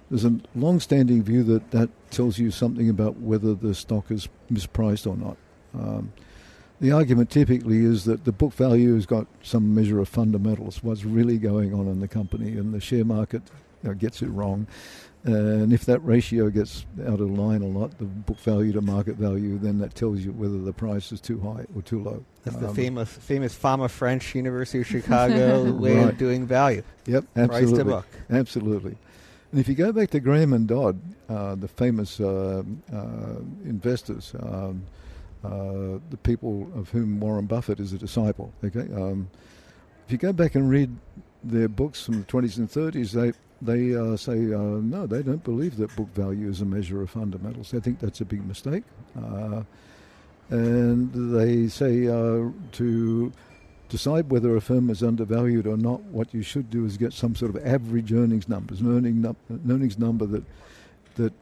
there's 0.10 0.26
a 0.26 0.40
long-standing 0.56 1.24
view 1.24 1.44
that 1.44 1.72
that 1.72 1.90
tells 2.12 2.38
you 2.38 2.52
something 2.52 2.90
about 2.90 3.18
whether 3.18 3.54
the 3.54 3.76
stock 3.76 4.10
is 4.10 4.30
mispriced 4.52 5.06
or 5.06 5.18
not. 5.18 5.38
Um, 5.74 6.14
the 6.80 6.92
argument 6.92 7.30
typically 7.30 7.84
is 7.84 8.06
that 8.06 8.24
the 8.24 8.32
book 8.32 8.54
value 8.54 8.96
has 8.96 9.06
got 9.06 9.28
some 9.42 9.74
measure 9.74 10.00
of 10.00 10.08
fundamentals, 10.08 10.84
what's 10.84 11.04
really 11.04 11.38
going 11.38 11.74
on 11.74 11.88
in 11.88 12.00
the 12.00 12.08
company, 12.08 12.52
and 12.52 12.74
the 12.74 12.80
share 12.80 13.04
market 13.04 13.42
you 13.84 13.90
know, 13.90 13.96
gets 13.96 14.22
it 14.22 14.28
wrong. 14.28 14.68
And 15.28 15.74
if 15.74 15.84
that 15.86 16.00
ratio 16.06 16.50
gets 16.50 16.86
out 17.06 17.20
of 17.20 17.30
line 17.30 17.62
a 17.62 17.68
lot, 17.68 17.98
the 17.98 18.06
book 18.06 18.40
value 18.40 18.72
to 18.72 18.82
market 18.82 19.16
value, 19.18 19.58
then 19.58 19.78
that 19.80 19.94
tells 19.94 20.20
you 20.22 20.32
whether 20.32 20.58
the 20.58 20.72
price 20.72 21.12
is 21.12 21.20
too 21.20 21.40
high 21.42 21.66
or 21.76 21.82
too 21.82 22.02
low. 22.02 22.24
that's 22.46 22.56
the 22.58 22.70
Um, 22.70 22.74
famous 22.76 23.10
famous 23.12 23.54
Fama 23.54 23.90
French 23.90 24.34
University 24.36 24.80
of 24.80 24.88
Chicago 24.96 25.70
way 25.74 25.98
Right. 25.98 26.10
of 26.10 26.18
doing 26.18 26.46
value. 26.48 26.82
Yep, 27.08 27.26
absolutely. 27.36 27.68
Price 27.68 27.78
to 27.78 27.86
book. 27.86 28.08
Absolutely. 28.30 28.98
And 29.52 29.60
if 29.60 29.68
you 29.68 29.76
go 29.76 29.92
back 29.92 30.10
to 30.12 30.20
Graham 30.22 30.54
and 30.54 30.66
Dodd, 30.68 30.98
uh, 31.30 31.56
the 31.56 31.68
famous 31.68 32.20
uh, 32.22 32.64
uh, 32.94 33.40
investors, 33.66 34.34
um, 34.40 34.84
uh, 35.44 36.00
the 36.10 36.18
people 36.24 36.72
of 36.76 36.90
whom 36.90 37.20
Warren 37.20 37.48
Buffett 37.48 37.80
is 37.82 37.92
a 37.92 37.98
disciple, 37.98 38.54
okay? 38.64 38.88
Um, 38.94 39.30
if 40.06 40.12
you 40.12 40.18
go 40.18 40.32
back 40.32 40.56
and 40.56 40.70
read 40.70 40.90
their 41.44 41.68
books 41.68 42.02
from 42.06 42.20
the 42.20 42.26
20s 42.26 42.58
and 42.58 42.70
30s, 42.70 43.12
they 43.12 43.34
they 43.62 43.96
uh, 43.96 44.16
say 44.18 44.54
uh, 44.54 44.80
no, 44.82 45.08
they 45.08 45.24
don't 45.24 45.44
believe 45.44 45.78
that 45.78 45.96
book 45.96 46.14
value 46.14 46.50
is 46.50 46.62
a 46.62 46.66
measure 46.66 47.02
of 47.02 47.10
fundamentals. 47.10 47.72
They 47.72 47.80
think 47.80 48.00
that's 48.00 48.22
a 48.22 48.26
big 48.26 48.46
mistake, 48.46 48.84
uh, 49.18 49.64
and 50.50 51.36
they 51.36 51.68
say 51.68 52.08
uh, 52.08 52.50
to 52.74 53.32
decide 53.90 54.30
whether 54.30 54.56
a 54.56 54.62
firm 54.62 54.90
is 54.90 55.02
undervalued 55.02 55.66
or 55.66 55.78
not, 55.78 56.02
what 56.04 56.34
you 56.34 56.42
should 56.42 56.70
do 56.70 56.86
is 56.86 56.98
get 56.98 57.14
some 57.14 57.36
sort 57.36 57.56
of 57.56 57.66
average 57.66 58.12
earnings 58.12 58.50
numbers, 58.50 58.82
an, 58.82 58.96
earning 58.96 59.22
num- 59.22 59.38
an 59.50 59.62
earnings 59.70 59.98
number 59.98 60.26
that 60.26 60.44
that 61.16 61.34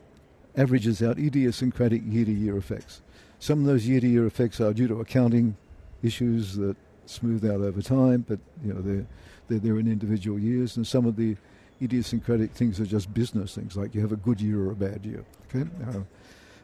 averages 0.56 1.04
out 1.04 1.18
idiosyncratic 1.18 2.02
year-to-year 2.06 2.56
effects. 2.56 3.02
Some 3.40 3.60
of 3.60 3.66
those 3.66 3.86
year-to-year 3.86 4.26
effects 4.26 4.62
are 4.62 4.74
due 4.74 4.88
to 4.88 5.02
accounting 5.02 5.58
issues 6.02 6.56
that 6.56 6.78
smooth 7.08 7.46
out 7.46 7.62
over 7.62 7.82
time, 7.82 8.26
but 8.28 8.40
you 8.64 8.74
know 8.74 8.82
they're 8.82 9.06
they're 9.48 9.60
there 9.60 9.80
in 9.80 9.88
individual 9.88 10.40
years, 10.40 10.78
and 10.78 10.88
some 10.88 11.06
of 11.06 11.16
the 11.16 11.36
idiosyncratic 11.86 12.52
things 12.52 12.80
are 12.80 12.86
just 12.86 13.14
business 13.14 13.56
things, 13.56 13.76
like 13.78 13.96
you 13.96 14.02
have 14.02 14.12
a 14.12 14.18
good 14.18 14.42
year 14.42 14.60
or 14.60 14.72
a 14.72 14.76
bad 14.76 15.06
year. 15.06 15.24
Okay, 15.48 15.70
uh, 15.88 16.02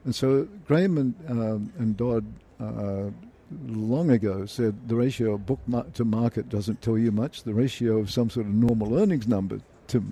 and 0.06 0.14
so 0.14 0.48
Graham 0.68 0.98
and 0.98 1.16
um, 1.30 1.74
and 1.78 1.96
Dodd. 1.96 2.26
Uh, 2.60 3.10
long 3.68 4.12
ago 4.12 4.46
said 4.46 4.88
the 4.88 4.96
ratio 4.96 5.34
of 5.34 5.46
book 5.46 5.60
mar- 5.68 5.86
to 5.94 6.06
market 6.06 6.48
doesn't 6.48 6.82
tell 6.82 6.98
you 6.98 7.12
much. 7.12 7.44
The 7.44 7.54
ratio 7.54 7.98
of 7.98 8.10
some 8.10 8.30
sort 8.30 8.46
of 8.46 8.54
normal 8.54 8.98
earnings 8.98 9.28
number 9.28 9.60
to 9.88 10.04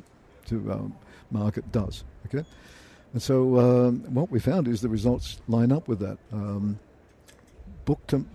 to 0.47 0.71
um, 0.71 0.95
market 1.31 1.71
does. 1.71 2.03
Okay, 2.25 2.45
and 3.13 3.21
so 3.21 3.59
um, 3.59 4.01
what 4.13 4.29
we 4.29 4.39
found 4.39 4.67
is 4.67 4.81
the 4.81 4.89
results 4.89 5.39
line 5.47 5.71
up 5.71 5.87
with 5.87 5.99
that. 5.99 6.17
Um, 6.33 6.79
book 7.85 8.05
to 8.07 8.25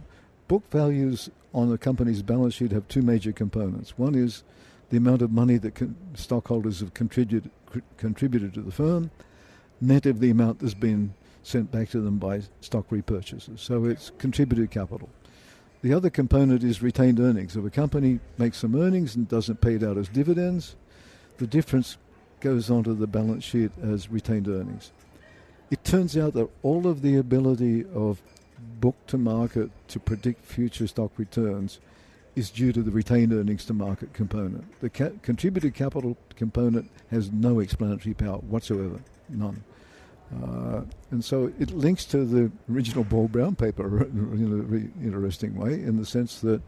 book 0.48 0.62
values 0.70 1.30
on 1.52 1.72
a 1.72 1.78
company's 1.78 2.22
balance 2.22 2.54
sheet 2.54 2.72
have 2.72 2.88
two 2.88 3.02
major 3.02 3.32
components. 3.32 3.96
One 3.96 4.14
is 4.14 4.42
the 4.90 4.96
amount 4.96 5.22
of 5.22 5.30
money 5.30 5.56
that 5.58 5.74
con- 5.74 5.96
stockholders 6.14 6.80
have 6.80 6.94
contributed 6.94 7.50
contributed 7.96 8.54
to 8.54 8.60
the 8.60 8.70
firm, 8.70 9.10
net 9.80 10.06
of 10.06 10.20
the 10.20 10.30
amount 10.30 10.60
that's 10.60 10.74
been 10.74 11.12
sent 11.42 11.70
back 11.70 11.88
to 11.90 12.00
them 12.00 12.18
by 12.18 12.40
stock 12.60 12.88
repurchases. 12.90 13.58
So 13.58 13.84
it's 13.84 14.10
contributed 14.18 14.70
capital. 14.70 15.10
The 15.82 15.92
other 15.92 16.08
component 16.08 16.64
is 16.64 16.82
retained 16.82 17.20
earnings. 17.20 17.56
If 17.56 17.64
a 17.64 17.70
company 17.70 18.20
makes 18.38 18.58
some 18.58 18.74
earnings 18.74 19.16
and 19.16 19.28
doesn't 19.28 19.60
pay 19.60 19.74
it 19.74 19.82
out 19.82 19.98
as 19.98 20.08
dividends, 20.08 20.76
the 21.38 21.46
difference 21.46 21.98
goes 22.40 22.70
onto 22.70 22.94
the 22.94 23.06
balance 23.06 23.44
sheet 23.44 23.70
as 23.82 24.10
retained 24.10 24.48
earnings. 24.48 24.92
It 25.70 25.84
turns 25.84 26.16
out 26.16 26.34
that 26.34 26.48
all 26.62 26.86
of 26.86 27.02
the 27.02 27.16
ability 27.16 27.84
of 27.94 28.22
book 28.80 28.96
to 29.08 29.18
market 29.18 29.70
to 29.88 30.00
predict 30.00 30.44
future 30.44 30.86
stock 30.86 31.10
returns 31.18 31.80
is 32.36 32.50
due 32.50 32.72
to 32.72 32.82
the 32.82 32.90
retained 32.90 33.32
earnings 33.32 33.64
to 33.66 33.72
market 33.72 34.12
component. 34.12 34.64
The 34.80 34.90
ca- 34.90 35.12
contributed 35.22 35.74
capital 35.74 36.16
component 36.36 36.90
has 37.10 37.30
no 37.30 37.60
explanatory 37.60 38.14
power 38.14 38.38
whatsoever, 38.38 39.00
none. 39.28 39.62
Uh, 40.42 40.82
and 41.10 41.24
so 41.24 41.52
it 41.60 41.70
links 41.70 42.04
to 42.06 42.24
the 42.24 42.50
original 42.72 43.04
Ball 43.04 43.28
Brown 43.28 43.54
paper 43.54 44.02
in 44.04 44.60
a 44.60 44.62
very 44.62 44.90
interesting 45.02 45.54
way, 45.56 45.74
in 45.74 45.96
the 45.96 46.06
sense 46.06 46.40
that 46.40 46.60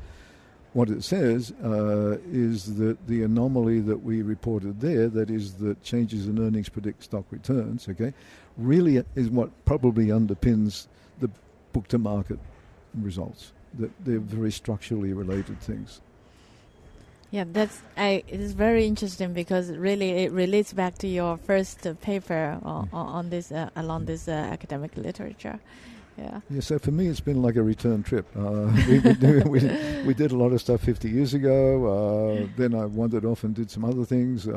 what 0.72 0.90
it 0.90 1.02
says 1.02 1.52
uh, 1.64 2.18
is 2.30 2.76
that 2.76 3.06
the 3.06 3.22
anomaly 3.22 3.80
that 3.80 3.96
we 3.96 4.20
reported 4.20 4.80
there, 4.80 5.08
that 5.08 5.30
is 5.30 5.54
that 5.54 5.82
changes 5.82 6.26
in 6.26 6.38
earnings 6.38 6.68
predict 6.68 7.02
stock 7.02 7.24
returns, 7.30 7.88
okay, 7.88 8.12
really 8.58 9.02
is 9.14 9.30
what 9.30 9.50
probably 9.64 10.08
underpins 10.08 10.86
the 11.18 11.30
book 11.72 11.88
to 11.88 11.98
market 11.98 12.38
results. 12.94 13.52
That 13.78 13.90
they're 14.04 14.18
very 14.18 14.52
structurally 14.52 15.12
related 15.12 15.60
things. 15.60 16.00
Yeah, 17.30 17.44
that's 17.52 17.82
I. 17.96 18.22
It 18.28 18.40
is 18.40 18.52
very 18.52 18.86
interesting 18.86 19.32
because 19.32 19.70
really 19.70 20.10
it 20.24 20.32
relates 20.32 20.72
back 20.72 20.98
to 20.98 21.08
your 21.08 21.36
first 21.36 21.86
uh, 21.86 21.94
paper 21.94 22.58
on, 22.62 22.88
on 22.92 23.30
this 23.30 23.50
uh, 23.50 23.70
along 23.76 24.06
this 24.06 24.28
uh, 24.28 24.32
academic 24.32 24.96
literature. 24.96 25.58
Yeah. 26.16 26.40
Yeah, 26.48 26.60
so 26.60 26.78
for 26.78 26.92
me, 26.92 27.08
it's 27.08 27.20
been 27.20 27.42
like 27.42 27.56
a 27.56 27.62
return 27.62 28.02
trip. 28.02 28.26
Uh, 28.34 28.72
we, 28.88 29.00
we, 29.00 29.12
do, 29.12 29.42
we, 29.46 29.60
we, 30.06 30.14
did 30.14 30.32
a 30.32 30.36
lot 30.36 30.52
of 30.52 30.60
stuff 30.62 30.80
50 30.80 31.10
years 31.10 31.34
ago. 31.34 32.40
Uh, 32.40 32.46
then 32.56 32.74
I 32.74 32.86
wandered 32.86 33.26
off 33.26 33.44
and 33.44 33.54
did 33.54 33.70
some 33.70 33.84
other 33.84 34.04
things. 34.04 34.48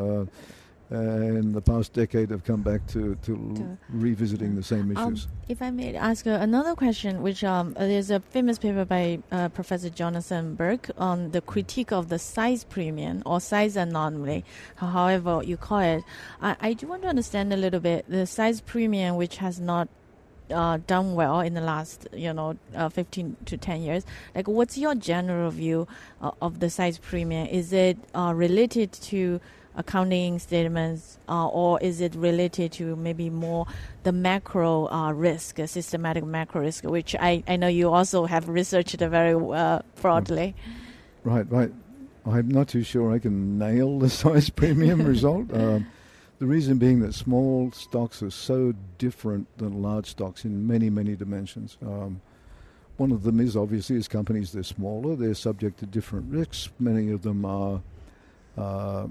Uh, 0.92 0.96
and 0.96 1.54
the 1.54 1.62
past 1.62 1.94
decade, 1.94 2.32
I've 2.32 2.44
come 2.44 2.64
back 2.64 2.88
to, 2.88 3.14
to, 3.24 3.78
revisiting 3.90 4.56
the 4.56 4.64
same 4.64 4.98
um, 4.98 5.14
issues. 5.14 5.28
if 5.48 5.62
I 5.62 5.70
may 5.70 5.96
ask 5.96 6.26
uh, 6.26 6.32
another 6.32 6.74
question, 6.74 7.22
which 7.22 7.44
um, 7.44 7.74
there's 7.74 8.10
a 8.10 8.20
famous 8.20 8.58
paper 8.58 8.86
by 8.86 9.20
uh, 9.32 9.50
Professor 9.50 9.92
Jonathan 9.92 10.56
Berk 10.56 10.90
on 10.98 11.30
the 11.30 11.42
critique 11.42 11.92
of 11.92 12.10
the 12.10 12.18
size 12.18 12.64
premium 12.64 13.22
or 13.24 13.40
size 13.40 13.76
anomaly, 13.76 14.44
however 14.78 15.44
you 15.44 15.58
call 15.58 15.80
it. 15.80 16.04
I, 16.42 16.56
I 16.60 16.74
do 16.74 16.88
want 16.88 17.04
to 17.04 17.08
understand 17.08 17.54
a 17.54 17.58
little 17.58 17.80
bit 17.80 18.06
the 18.10 18.26
size 18.26 18.60
premium, 18.60 19.16
which 19.16 19.38
has 19.38 19.60
not 19.60 19.90
uh, 20.52 20.80
done 20.88 21.14
well 21.14 21.40
in 21.42 21.54
the 21.54 21.62
last, 21.62 22.08
you 22.14 22.34
know, 22.34 22.58
uh, 22.76 22.90
15 22.90 23.38
to 23.46 23.58
10 23.58 23.82
years. 23.84 24.06
Like, 24.34 24.48
what's 24.48 24.78
your 24.78 24.96
general 24.96 25.52
view 25.52 25.88
uh, 26.22 26.32
of 26.42 26.60
the 26.60 26.70
size 26.72 26.98
premium? 26.98 27.48
Is 27.48 27.74
it 27.74 27.98
uh, 28.16 28.34
related 28.36 28.92
to 28.94 29.40
accounting 29.80 30.38
statements, 30.38 31.18
uh, 31.28 31.48
or 31.48 31.80
is 31.80 32.02
it 32.02 32.14
related 32.14 32.72
to 32.74 32.96
maybe 32.96 33.30
more 33.30 33.66
the 34.04 34.12
macro 34.12 34.88
uh, 34.92 35.12
risk, 35.14 35.58
systematic 35.66 36.26
macro 36.26 36.62
risk, 36.62 36.84
which 36.84 37.16
I, 37.20 37.44
I 37.48 37.56
know 37.56 37.68
you 37.68 37.92
also 37.92 38.26
have 38.26 38.48
researched 38.48 39.00
very 39.00 39.34
broadly? 40.02 40.54
Right, 41.24 41.50
right. 41.50 41.72
I'm 42.26 42.50
not 42.50 42.68
too 42.68 42.84
sure 42.84 43.12
I 43.12 43.20
can 43.20 43.58
nail 43.58 43.98
the 43.98 44.10
size 44.22 44.50
premium 44.50 45.02
result. 45.04 45.48
Um, 45.60 45.88
the 46.40 46.46
reason 46.46 46.78
being 46.78 47.02
that 47.02 47.14
small 47.14 47.70
stocks 47.74 48.24
are 48.24 48.32
so 48.32 48.74
different 48.98 49.46
than 49.58 49.82
large 49.82 50.06
stocks 50.06 50.46
in 50.46 50.66
many, 50.66 50.90
many 50.90 51.18
dimensions. 51.18 51.78
Um, 51.82 52.22
one 52.96 53.12
of 53.12 53.24
them 53.24 53.42
is 53.42 53.58
obviously 53.58 53.98
as 53.98 54.08
companies 54.08 54.54
they're 54.54 54.64
smaller, 54.64 55.18
they're 55.18 55.34
subject 55.34 55.80
to 55.80 55.86
different 55.86 56.32
risks. 56.32 56.70
Many 56.80 57.12
of 57.12 57.24
them 57.24 57.44
are 57.44 57.82
uh, 58.58 59.08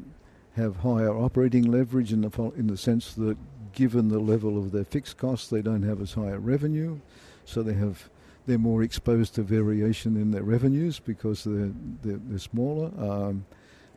have 0.59 0.77
higher 0.77 1.17
operating 1.17 1.71
leverage 1.71 2.13
in 2.13 2.21
the 2.21 2.53
in 2.57 2.67
the 2.67 2.77
sense 2.77 3.15
that 3.15 3.39
given 3.73 4.09
the 4.09 4.19
level 4.19 4.59
of 4.59 4.73
their 4.73 4.85
fixed 4.85 5.17
costs, 5.17 5.49
they 5.49 5.63
don't 5.63 5.83
have 5.83 6.01
as 6.01 6.13
high 6.13 6.31
a 6.31 6.39
revenue, 6.39 6.99
so 7.45 7.63
they 7.63 7.75
have 7.75 8.11
they're 8.47 8.59
more 8.59 8.83
exposed 8.83 9.35
to 9.35 9.43
variation 9.43 10.17
in 10.17 10.31
their 10.31 10.43
revenues 10.43 10.99
because 10.99 11.45
they're 11.45 11.73
they're, 12.03 12.21
they're 12.29 12.39
smaller. 12.39 12.91
Um, 12.99 13.47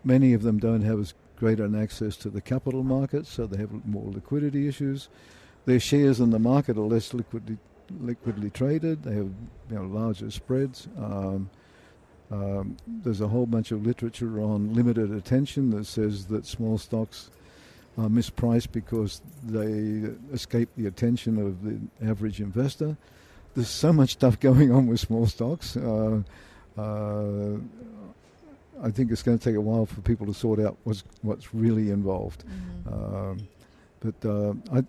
many 0.04 0.34
of 0.34 0.44
them 0.44 0.60
don't 0.60 0.82
have 0.82 1.00
as 1.00 1.14
greater 1.36 1.66
an 1.66 1.76
access 1.76 2.16
to 2.18 2.30
the 2.30 2.42
capital 2.42 2.84
markets, 2.84 3.30
so 3.30 3.48
they 3.48 3.58
have 3.58 3.86
more 3.86 4.12
liquidity 4.12 4.68
issues. 4.68 5.10
Their 5.66 5.80
shares 5.80 6.20
in 6.20 6.30
the 6.30 6.40
market 6.40 6.78
are 6.78 6.82
less 6.82 7.14
liquidly, 7.14 7.58
liquidly 8.00 8.52
traded. 8.52 9.04
They 9.04 9.16
have 9.16 9.32
you 9.70 9.76
know, 9.76 9.84
larger 9.84 10.30
spreads. 10.32 10.88
Um, 10.98 11.50
um, 12.32 12.78
there's 12.88 13.22
a 13.22 13.28
whole 13.28 13.46
bunch 13.46 13.72
of 13.72 13.86
literature 13.86 14.40
on 14.40 14.74
limited 14.74 15.12
attention 15.12 15.70
that 15.72 15.86
says 15.86 16.26
that 16.28 16.46
small 16.46 16.78
stocks 16.78 17.30
are 17.98 18.08
mispriced 18.08 18.72
because 18.72 19.22
they 19.44 20.10
escape 20.34 20.70
the 20.78 20.88
attention 20.88 21.38
of 21.38 21.64
the 21.64 22.10
average 22.10 22.40
investor. 22.40 22.96
There's 23.54 23.68
so 23.68 23.92
much 23.92 24.12
stuff 24.12 24.40
going 24.40 24.72
on 24.72 24.88
with 24.88 25.02
small 25.02 25.28
stocks. 25.28 25.76
Uh, 25.76 26.22
uh, 26.78 27.58
I 28.82 28.90
think 28.90 29.12
it's 29.12 29.22
going 29.24 29.38
to 29.38 29.44
take 29.44 29.58
a 29.58 29.62
while 29.62 29.86
for 29.86 30.02
people 30.02 30.26
to 30.26 30.34
sort 30.34 30.60
out 30.60 30.78
what's 30.86 31.04
what's 31.22 31.54
really 31.54 31.92
involved. 31.92 32.46
Mm-hmm. 32.46 32.94
Um, 32.94 33.48
but 34.00 34.28
uh, 34.28 34.54
I 34.74 34.84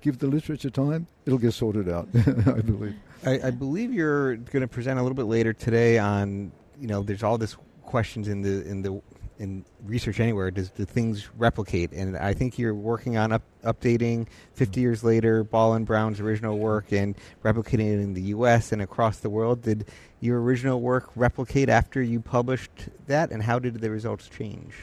give 0.00 0.18
the 0.18 0.26
literature 0.28 0.70
time; 0.70 1.06
it'll 1.24 1.38
get 1.38 1.52
sorted 1.52 1.88
out. 1.88 2.08
I 2.14 2.60
believe. 2.60 2.94
I, 3.24 3.40
I, 3.48 3.50
believe 3.50 3.92
you're 3.92 4.36
going 4.36 4.60
to 4.60 4.68
present 4.68 5.00
a 5.00 5.02
little 5.02 5.16
bit 5.16 5.24
later 5.24 5.52
today 5.52 5.98
on 5.98 6.52
you 6.80 6.86
know 6.86 7.02
there's 7.02 7.22
all 7.22 7.38
this 7.38 7.56
questions 7.82 8.28
in 8.28 8.42
the 8.42 8.66
in 8.68 8.82
the 8.82 9.00
in 9.38 9.64
research 9.84 10.20
anywhere. 10.20 10.50
Does 10.50 10.70
the 10.70 10.86
things 10.86 11.28
replicate? 11.36 11.92
And 11.92 12.16
i 12.16 12.32
think 12.32 12.58
you're 12.58 12.74
working 12.74 13.16
on 13.16 13.32
up, 13.32 13.42
updating 13.64 14.26
50 14.54 14.80
years 14.80 15.04
later 15.04 15.44
ball 15.44 15.74
and 15.74 15.86
brown's 15.86 16.20
original 16.20 16.58
work 16.58 16.92
and 16.92 17.14
replicating 17.44 17.92
it 17.92 18.00
in 18.00 18.14
the 18.14 18.22
us 18.22 18.72
and 18.72 18.82
across 18.82 19.18
the 19.18 19.30
world. 19.30 19.62
Did 19.62 19.86
your 20.20 20.40
original 20.40 20.80
work 20.80 21.10
replicate 21.16 21.68
after 21.68 22.02
you 22.02 22.20
published 22.20 22.88
that? 23.06 23.30
And 23.30 23.42
how 23.42 23.58
did 23.58 23.80
the 23.80 23.90
results 23.90 24.28
change? 24.28 24.74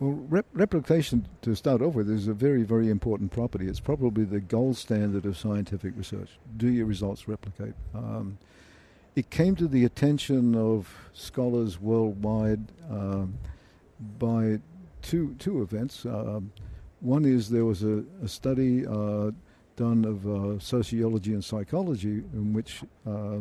Well 0.00 0.12
rep- 0.28 0.46
replication 0.54 1.28
to 1.42 1.54
start 1.54 1.82
off 1.82 1.94
with 1.94 2.10
is 2.10 2.26
a 2.26 2.34
very 2.34 2.62
very 2.62 2.90
important 2.90 3.30
property. 3.30 3.68
It's 3.68 3.80
probably 3.80 4.24
the 4.24 4.40
gold 4.40 4.76
standard 4.76 5.24
of 5.24 5.36
scientific 5.36 5.92
research. 5.96 6.30
Do 6.56 6.68
your 6.68 6.86
results 6.86 7.28
replicate? 7.28 7.74
Um, 7.94 8.38
it 9.16 9.30
came 9.30 9.56
to 9.56 9.66
the 9.66 9.84
attention 9.84 10.54
of 10.54 10.92
scholars 11.12 11.80
worldwide 11.80 12.64
um, 12.90 13.34
by 14.18 14.60
two 15.02 15.34
two 15.38 15.62
events. 15.62 16.04
Um, 16.06 16.52
one 17.00 17.24
is 17.24 17.48
there 17.48 17.64
was 17.64 17.82
a, 17.82 18.04
a 18.22 18.28
study 18.28 18.86
uh, 18.86 19.30
done 19.76 20.04
of 20.04 20.26
uh, 20.28 20.58
sociology 20.58 21.32
and 21.32 21.44
psychology 21.44 22.22
in 22.34 22.52
which 22.52 22.82
uh, 23.06 23.38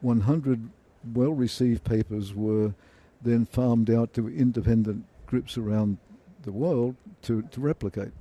100 0.00 0.68
well-received 1.14 1.84
papers 1.84 2.34
were 2.34 2.74
then 3.22 3.46
farmed 3.46 3.90
out 3.90 4.12
to 4.14 4.28
independent 4.28 5.04
groups 5.26 5.56
around 5.56 5.98
the 6.42 6.52
world 6.52 6.96
to, 7.22 7.42
to 7.42 7.60
replicate. 7.60 8.12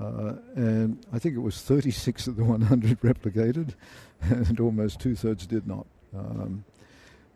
Uh, 0.00 0.34
and 0.54 1.04
I 1.12 1.18
think 1.18 1.34
it 1.34 1.40
was 1.40 1.60
36 1.60 2.26
of 2.28 2.36
the 2.36 2.44
100 2.44 3.00
replicated, 3.02 3.74
and 4.22 4.58
almost 4.60 5.00
two 5.00 5.14
thirds 5.14 5.46
did 5.46 5.66
not. 5.66 5.86
Um, 6.16 6.64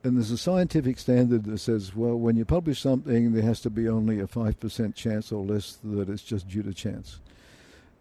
and 0.04 0.16
there's 0.16 0.30
a 0.30 0.38
scientific 0.38 0.98
standard 0.98 1.44
that 1.44 1.58
says, 1.58 1.96
well, 1.96 2.16
when 2.16 2.36
you 2.36 2.44
publish 2.44 2.80
something, 2.80 3.32
there 3.32 3.42
has 3.42 3.60
to 3.60 3.70
be 3.70 3.88
only 3.88 4.20
a 4.20 4.26
5% 4.26 4.94
chance 4.94 5.32
or 5.32 5.42
less 5.42 5.78
that 5.82 6.10
it's 6.10 6.22
just 6.22 6.46
due 6.46 6.62
to 6.62 6.74
chance. 6.74 7.20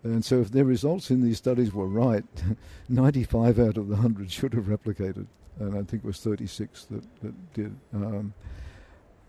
And 0.03 0.23
so 0.23 0.41
if 0.41 0.51
their 0.51 0.65
results 0.65 1.09
in 1.11 1.21
these 1.21 1.37
studies 1.37 1.73
were 1.73 1.87
right, 1.87 2.25
95 2.89 3.57
out 3.57 3.77
of 3.77 3.87
the 3.87 3.95
100 3.95 4.29
should 4.29 4.53
have 4.53 4.65
replicated. 4.65 5.27
And 5.59 5.75
I 5.75 5.83
think 5.83 6.03
it 6.03 6.05
was 6.05 6.19
36 6.19 6.85
that, 6.85 7.03
that 7.21 7.53
did. 7.53 7.75
Um, 7.93 8.33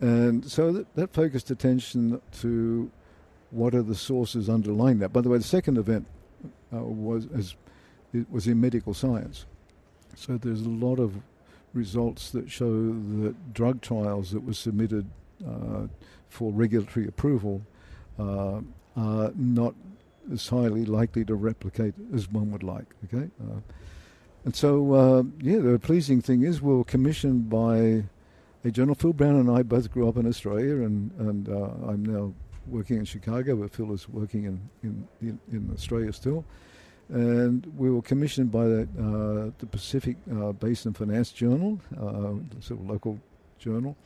and 0.01 0.45
so 0.45 0.73
that, 0.73 0.93
that 0.97 1.13
focused 1.13 1.53
attention 1.53 2.21
to 2.41 2.91
what 3.51 3.73
are 3.75 3.83
the 3.83 3.95
sources 3.95 4.49
underlying 4.49 4.99
that. 4.99 5.13
By 5.13 5.21
the 5.21 5.29
way, 5.29 5.39
the 5.39 5.45
second 5.45 5.79
event 5.79 6.07
uh, 6.75 6.79
was, 6.79 7.29
as, 7.37 7.55
it 8.13 8.29
was 8.33 8.49
in 8.49 8.61
medical 8.61 8.95
science. 8.95 9.47
So 10.17 10.39
there's 10.39 10.63
a 10.63 10.69
lot 10.69 10.99
of 10.99 11.15
results 11.75 12.31
that 12.31 12.51
show 12.51 12.71
that 13.23 13.53
drug 13.53 13.81
trials 13.81 14.31
that 14.31 14.41
were 14.41 14.55
submitted 14.55 15.07
uh, 15.47 15.87
for 16.29 16.53
regulatory 16.53 17.07
approval 17.07 17.63
uh, 18.19 18.61
are 18.97 19.33
not 19.37 19.75
as 20.33 20.49
highly 20.49 20.85
likely 20.85 21.25
to 21.25 21.35
replicate 21.35 21.95
as 22.15 22.31
one 22.31 22.51
would 22.51 22.63
like. 22.63 22.87
Okay, 23.05 23.29
uh, 23.43 23.61
and 24.45 24.55
so 24.55 24.93
uh, 24.95 25.23
yeah, 25.41 25.59
the 25.59 25.79
pleasing 25.79 26.23
thing 26.23 26.43
is 26.43 26.63
we 26.63 26.75
were 26.75 26.85
commissioned 26.85 27.51
by 27.51 28.05
a 28.65 28.71
journal. 28.71 28.95
Phil 28.95 29.13
Brown 29.13 29.37
and 29.37 29.51
I 29.51 29.63
both 29.63 29.91
grew 29.91 30.09
up 30.09 30.17
in 30.17 30.27
Australia, 30.27 30.77
and 30.85 31.11
and 31.19 31.49
uh, 31.49 31.71
I'm 31.89 32.05
now 32.05 32.33
working 32.67 32.99
in 32.99 33.05
Chicago, 33.05 33.57
but 33.57 33.75
Phil 33.75 33.93
is 33.93 34.09
working 34.09 34.45
in 34.45 34.71
in, 34.83 35.09
in, 35.21 35.39
in 35.53 35.71
Australia 35.73 36.13
still 36.13 36.45
and 37.09 37.67
we 37.77 37.91
were 37.91 38.03
commissioned 38.03 38.51
by 38.51 38.65
the, 38.65 38.83
uh, 38.83 39.51
the 39.59 39.67
Pacific 39.67 40.17
uh, 40.31 40.53
Basin 40.53 40.93
Finance 40.93 41.33
Journal, 41.33 41.81
uh, 41.97 42.61
sort 42.61 42.81
of 42.81 42.89
local 42.89 43.21
journal, 43.59 43.97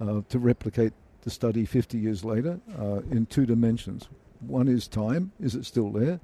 uh, 0.00 0.20
to 0.28 0.38
replicate 0.38 0.92
the 1.22 1.30
study 1.30 1.64
50 1.64 1.98
years 1.98 2.24
later 2.24 2.60
uh, 2.78 3.00
in 3.10 3.26
two 3.26 3.46
dimensions. 3.46 4.08
One 4.40 4.68
is 4.68 4.88
time, 4.88 5.32
is 5.40 5.54
it 5.54 5.64
still 5.64 5.90
there? 5.90 6.20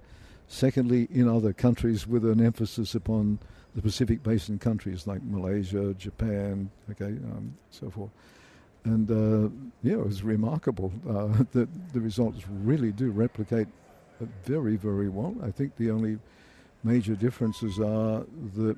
Secondly, 0.48 1.08
in 1.10 1.28
other 1.28 1.52
countries 1.52 2.06
with 2.06 2.24
an 2.24 2.44
emphasis 2.44 2.94
upon 2.94 3.38
the 3.74 3.82
Pacific 3.82 4.22
Basin 4.22 4.58
countries 4.58 5.06
like 5.06 5.22
Malaysia, 5.22 5.94
Japan, 5.94 6.70
okay, 6.90 7.04
um, 7.32 7.56
so 7.70 7.90
forth. 7.90 8.10
And 8.84 9.10
uh, 9.10 9.50
yeah, 9.82 9.94
it 9.94 10.06
was 10.06 10.22
remarkable 10.22 10.92
that 11.52 11.68
the 11.92 12.00
results 12.00 12.42
really 12.48 12.92
do 12.92 13.10
replicate 13.10 13.68
very, 14.44 14.76
very 14.76 15.09
well. 15.09 15.35
I 15.42 15.50
think 15.50 15.76
the 15.76 15.90
only 15.90 16.18
major 16.85 17.14
differences 17.14 17.78
are 17.78 18.24
that 18.57 18.76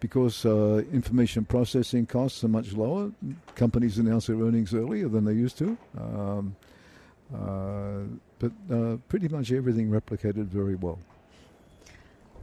because 0.00 0.46
uh, 0.46 0.82
information 0.92 1.44
processing 1.44 2.06
costs 2.06 2.42
are 2.42 2.48
much 2.48 2.72
lower, 2.72 3.12
companies 3.54 3.98
announce 3.98 4.26
their 4.26 4.36
earnings 4.36 4.72
earlier 4.74 5.08
than 5.08 5.24
they 5.26 5.34
used 5.34 5.58
to. 5.58 5.76
Um, 5.98 6.56
uh, 7.34 8.04
but 8.38 8.52
uh, 8.72 8.96
pretty 9.08 9.28
much 9.28 9.52
everything 9.52 9.90
replicated 9.90 10.46
very 10.46 10.74
well. 10.74 10.98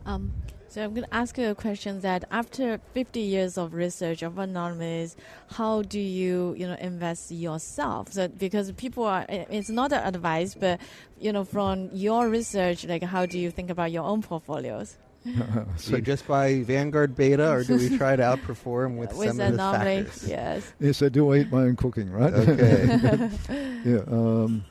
Um, 0.06 0.32
so 0.70 0.84
I'm 0.84 0.94
going 0.94 1.08
to 1.08 1.14
ask 1.14 1.38
you 1.38 1.50
a 1.50 1.56
question 1.56 2.02
that 2.02 2.26
after 2.32 2.80
50 2.94 3.20
years 3.20 3.58
of 3.58 3.74
research 3.74 4.22
of 4.22 4.38
anomalies, 4.38 5.16
how 5.50 5.82
do 5.82 6.00
you, 6.00 6.56
you 6.58 6.68
know, 6.68 6.76
invest 6.80 7.32
yourself? 7.32 8.12
So 8.12 8.28
because 8.28 8.72
people 8.74 9.06
are, 9.06 9.26
it's 9.30 9.70
not 9.70 9.92
an 9.92 10.04
advice, 10.16 10.56
but, 10.56 10.80
you 11.20 11.32
know, 11.32 11.44
from 11.44 11.90
your 11.94 12.30
research, 12.30 12.86
like 12.86 13.04
how 13.04 13.26
do 13.26 13.40
you 13.40 13.50
think 13.52 13.70
about 13.70 13.92
your 13.92 14.04
own 14.04 14.22
portfolios? 14.22 14.98
Do 15.26 15.92
you 15.92 16.00
just 16.00 16.26
buy 16.26 16.62
Vanguard 16.64 17.14
Beta, 17.14 17.52
or 17.52 17.64
do 17.66 17.76
we 17.76 17.98
try 17.98 18.16
to 18.16 18.24
outperform 18.24 18.96
with, 18.96 19.14
With 19.14 19.28
some 19.30 19.38
the 19.38 19.46
of 19.48 19.52
the 19.52 19.58
factors? 19.58 20.26
yes. 20.26 20.74
Yes, 20.80 21.02
I 21.02 21.10
do 21.10 21.34
eat 21.36 21.52
my 21.52 21.64
own 21.64 21.76
cooking, 21.76 22.10
right? 22.10 22.34
Okay. 22.34 23.30
yeah. 23.84 24.04
Um, 24.08 24.64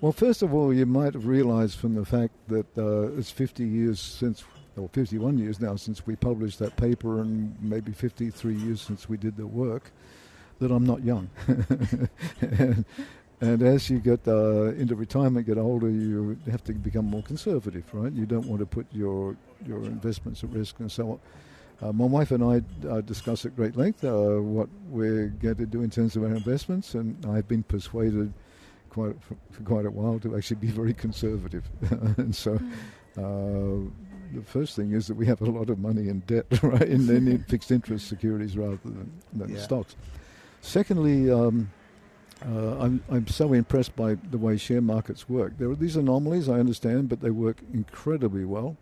well, 0.00 0.12
first 0.12 0.40
of 0.42 0.54
all, 0.54 0.72
you 0.72 0.86
might 0.86 1.12
have 1.12 1.26
realised 1.26 1.78
from 1.78 1.94
the 1.94 2.06
fact 2.06 2.32
that 2.48 2.66
uh, 2.78 3.18
it's 3.18 3.30
50 3.30 3.64
years 3.66 4.00
since, 4.00 4.44
or 4.78 4.88
51 4.88 5.38
years 5.38 5.60
now 5.60 5.76
since 5.76 6.06
we 6.06 6.16
published 6.16 6.58
that 6.60 6.76
paper, 6.76 7.20
and 7.20 7.56
maybe 7.60 7.92
53 7.92 8.54
years 8.54 8.80
since 8.80 9.08
we 9.08 9.16
did 9.16 9.36
the 9.36 9.46
work, 9.46 9.90
that 10.60 10.70
I'm 10.70 10.84
not 10.84 11.04
young. 11.04 11.28
and, 12.40 12.84
and 13.40 13.62
as 13.62 13.90
you 13.90 13.98
get 13.98 14.26
uh, 14.26 14.72
into 14.72 14.96
retirement, 14.96 15.46
get 15.46 15.58
older, 15.58 15.88
you 15.88 16.38
have 16.50 16.64
to 16.64 16.72
become 16.72 17.04
more 17.04 17.22
conservative, 17.22 17.84
right? 17.92 18.12
You 18.12 18.26
don't 18.26 18.46
want 18.46 18.60
to 18.60 18.66
put 18.66 18.86
your 18.92 19.36
your 19.66 19.84
investments 19.84 20.44
at 20.44 20.50
risk 20.50 20.78
and 20.80 20.90
so 20.90 21.12
on. 21.12 21.20
Uh, 21.80 21.92
my 21.92 22.04
wife 22.04 22.32
and 22.32 22.42
I 22.42 22.88
uh, 22.88 23.00
discuss 23.02 23.44
at 23.46 23.54
great 23.54 23.76
length 23.76 24.02
uh, 24.04 24.38
what 24.40 24.68
we're 24.88 25.28
going 25.28 25.56
to 25.56 25.66
do 25.66 25.82
in 25.82 25.90
terms 25.90 26.16
of 26.16 26.24
our 26.24 26.34
investments, 26.34 26.94
and 26.94 27.24
I've 27.26 27.46
been 27.46 27.62
persuaded 27.62 28.32
quite 28.90 29.14
for, 29.22 29.36
for 29.52 29.62
quite 29.62 29.86
a 29.86 29.90
while 29.90 30.18
to 30.20 30.36
actually 30.36 30.56
be 30.56 30.68
very 30.68 30.92
conservative. 30.92 31.64
and 32.18 32.34
so, 32.34 32.58
uh, 33.16 33.88
the 34.34 34.42
first 34.42 34.76
thing 34.76 34.92
is 34.92 35.06
that 35.06 35.14
we 35.16 35.26
have 35.26 35.40
a 35.40 35.44
lot 35.50 35.70
of 35.70 35.78
money 35.78 36.08
in 36.08 36.20
debt, 36.20 36.46
right, 36.62 36.82
in, 36.82 37.08
in 37.08 37.38
fixed 37.48 37.70
interest 37.70 38.06
securities 38.08 38.56
rather 38.56 38.78
than, 38.84 39.10
than 39.32 39.54
Yeah. 39.54 39.60
stocks. 39.60 39.96
Secondly, 40.60 41.30
um, 41.30 41.70
uh, 42.46 42.78
I'm, 42.78 43.02
I'm 43.10 43.26
so 43.26 43.52
impressed 43.52 43.94
by 43.96 44.14
the 44.30 44.38
way 44.38 44.56
share 44.56 44.80
markets 44.80 45.28
work. 45.28 45.52
There 45.58 45.70
are 45.70 45.74
these 45.76 45.96
anomalies, 45.96 46.48
I 46.48 46.60
understand, 46.60 47.08
but 47.08 47.20
they 47.20 47.30
work 47.30 47.58
incredibly 47.72 48.44
well. 48.44 48.76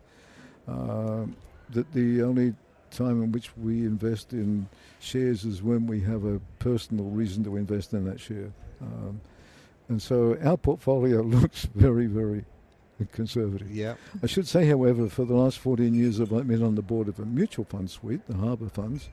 Uh, 0.68 1.26
that 1.70 1.92
the 1.92 2.22
only 2.22 2.54
time 2.90 3.22
in 3.22 3.32
which 3.32 3.50
we 3.56 3.80
invest 3.84 4.32
in 4.32 4.68
shares 5.00 5.44
is 5.44 5.62
when 5.62 5.86
we 5.86 6.00
have 6.00 6.24
a 6.24 6.40
personal 6.58 7.04
reason 7.06 7.44
to 7.44 7.56
invest 7.56 7.92
in 7.92 8.04
that 8.04 8.18
share. 8.20 8.50
Um, 8.80 9.20
and 9.88 10.00
so 10.02 10.36
our 10.44 10.56
portfolio 10.56 11.22
looks 11.36 11.66
very, 11.74 12.06
very 12.06 12.44
conservative. 13.12 13.70
yeah. 13.70 13.94
I 14.22 14.26
should 14.26 14.46
say, 14.46 14.66
however, 14.66 15.08
for 15.08 15.24
the 15.24 15.34
last 15.34 15.58
14 15.58 15.94
years, 15.94 16.20
I've 16.20 16.30
been 16.30 16.62
on 16.62 16.74
the 16.74 16.82
board 16.82 17.08
of 17.08 17.18
a 17.18 17.24
mutual 17.24 17.64
fund 17.64 17.90
suite, 17.90 18.26
the 18.26 18.34
Harbor 18.36 18.68
Funds. 18.68 19.08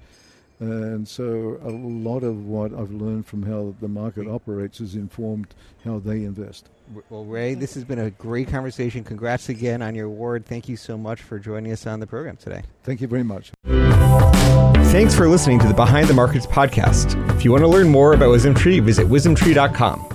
And 0.60 1.08
so 1.08 1.60
a 1.64 1.70
lot 1.72 2.24
of 2.24 2.46
what 2.46 2.74
I've 2.74 2.92
learned 2.92 3.26
from 3.26 3.44
how 3.44 3.76
the 3.82 3.88
market 3.88 4.28
operates 4.28 4.78
has 4.78 4.96
informed 4.96 5.48
how 5.84 6.00
they 6.00 6.24
invest. 6.24 6.70
Well, 7.10 7.26
Ray, 7.26 7.56
this 7.56 7.74
has 7.74 7.84
been 7.84 8.00
a 8.00 8.12
great 8.12 8.48
conversation. 8.50 9.04
Congrats 9.04 9.50
again 9.50 9.82
on 9.82 9.96
your 9.96 10.06
award. 10.06 10.46
Thank 10.46 10.70
you 10.70 10.78
so 10.78 10.98
much 10.98 11.22
for 11.22 11.40
joining 11.40 11.72
us 11.72 11.88
on 11.88 12.00
the 12.00 12.08
program 12.08 12.38
today. 12.38 12.64
Thank 12.84 13.02
you 13.02 13.08
very 13.08 13.24
much. 13.24 13.52
Thanks 14.92 15.16
for 15.16 15.28
listening 15.28 15.60
to 15.60 15.68
the 15.68 15.74
Behind 15.74 16.08
the 16.08 16.14
Markets 16.14 16.46
podcast. 16.46 17.18
If 17.36 17.44
you 17.44 17.52
want 17.52 17.64
to 17.64 17.68
learn 17.68 17.90
more 17.90 18.14
about 18.14 18.30
WisdomTree, 18.30 18.82
visit 18.84 19.08
wisdomtree.com. 19.08 20.13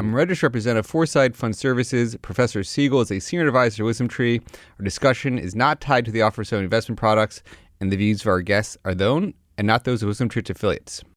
I'm 0.00 0.14
registered 0.14 0.44
representative 0.44 0.86
Foreside 0.86 1.36
Fund 1.36 1.54
Services. 1.54 2.16
Professor 2.22 2.64
Siegel 2.64 3.02
is 3.02 3.12
a 3.12 3.20
senior 3.20 3.46
advisor 3.46 3.76
to 3.76 3.84
Wisdom 3.84 4.08
Tree. 4.08 4.40
Our 4.78 4.82
discussion 4.82 5.38
is 5.38 5.54
not 5.54 5.82
tied 5.82 6.06
to 6.06 6.10
the 6.10 6.22
offer 6.22 6.40
of 6.40 6.52
investment 6.54 6.98
products, 6.98 7.42
and 7.82 7.92
the 7.92 7.98
views 7.98 8.22
of 8.22 8.28
our 8.28 8.40
guests 8.40 8.78
are 8.86 8.94
their 8.94 9.08
own 9.08 9.34
and 9.58 9.66
not 9.66 9.84
those 9.84 10.02
of 10.02 10.06
Wisdom 10.06 10.30
Tree 10.30 10.42
affiliates. 10.48 11.04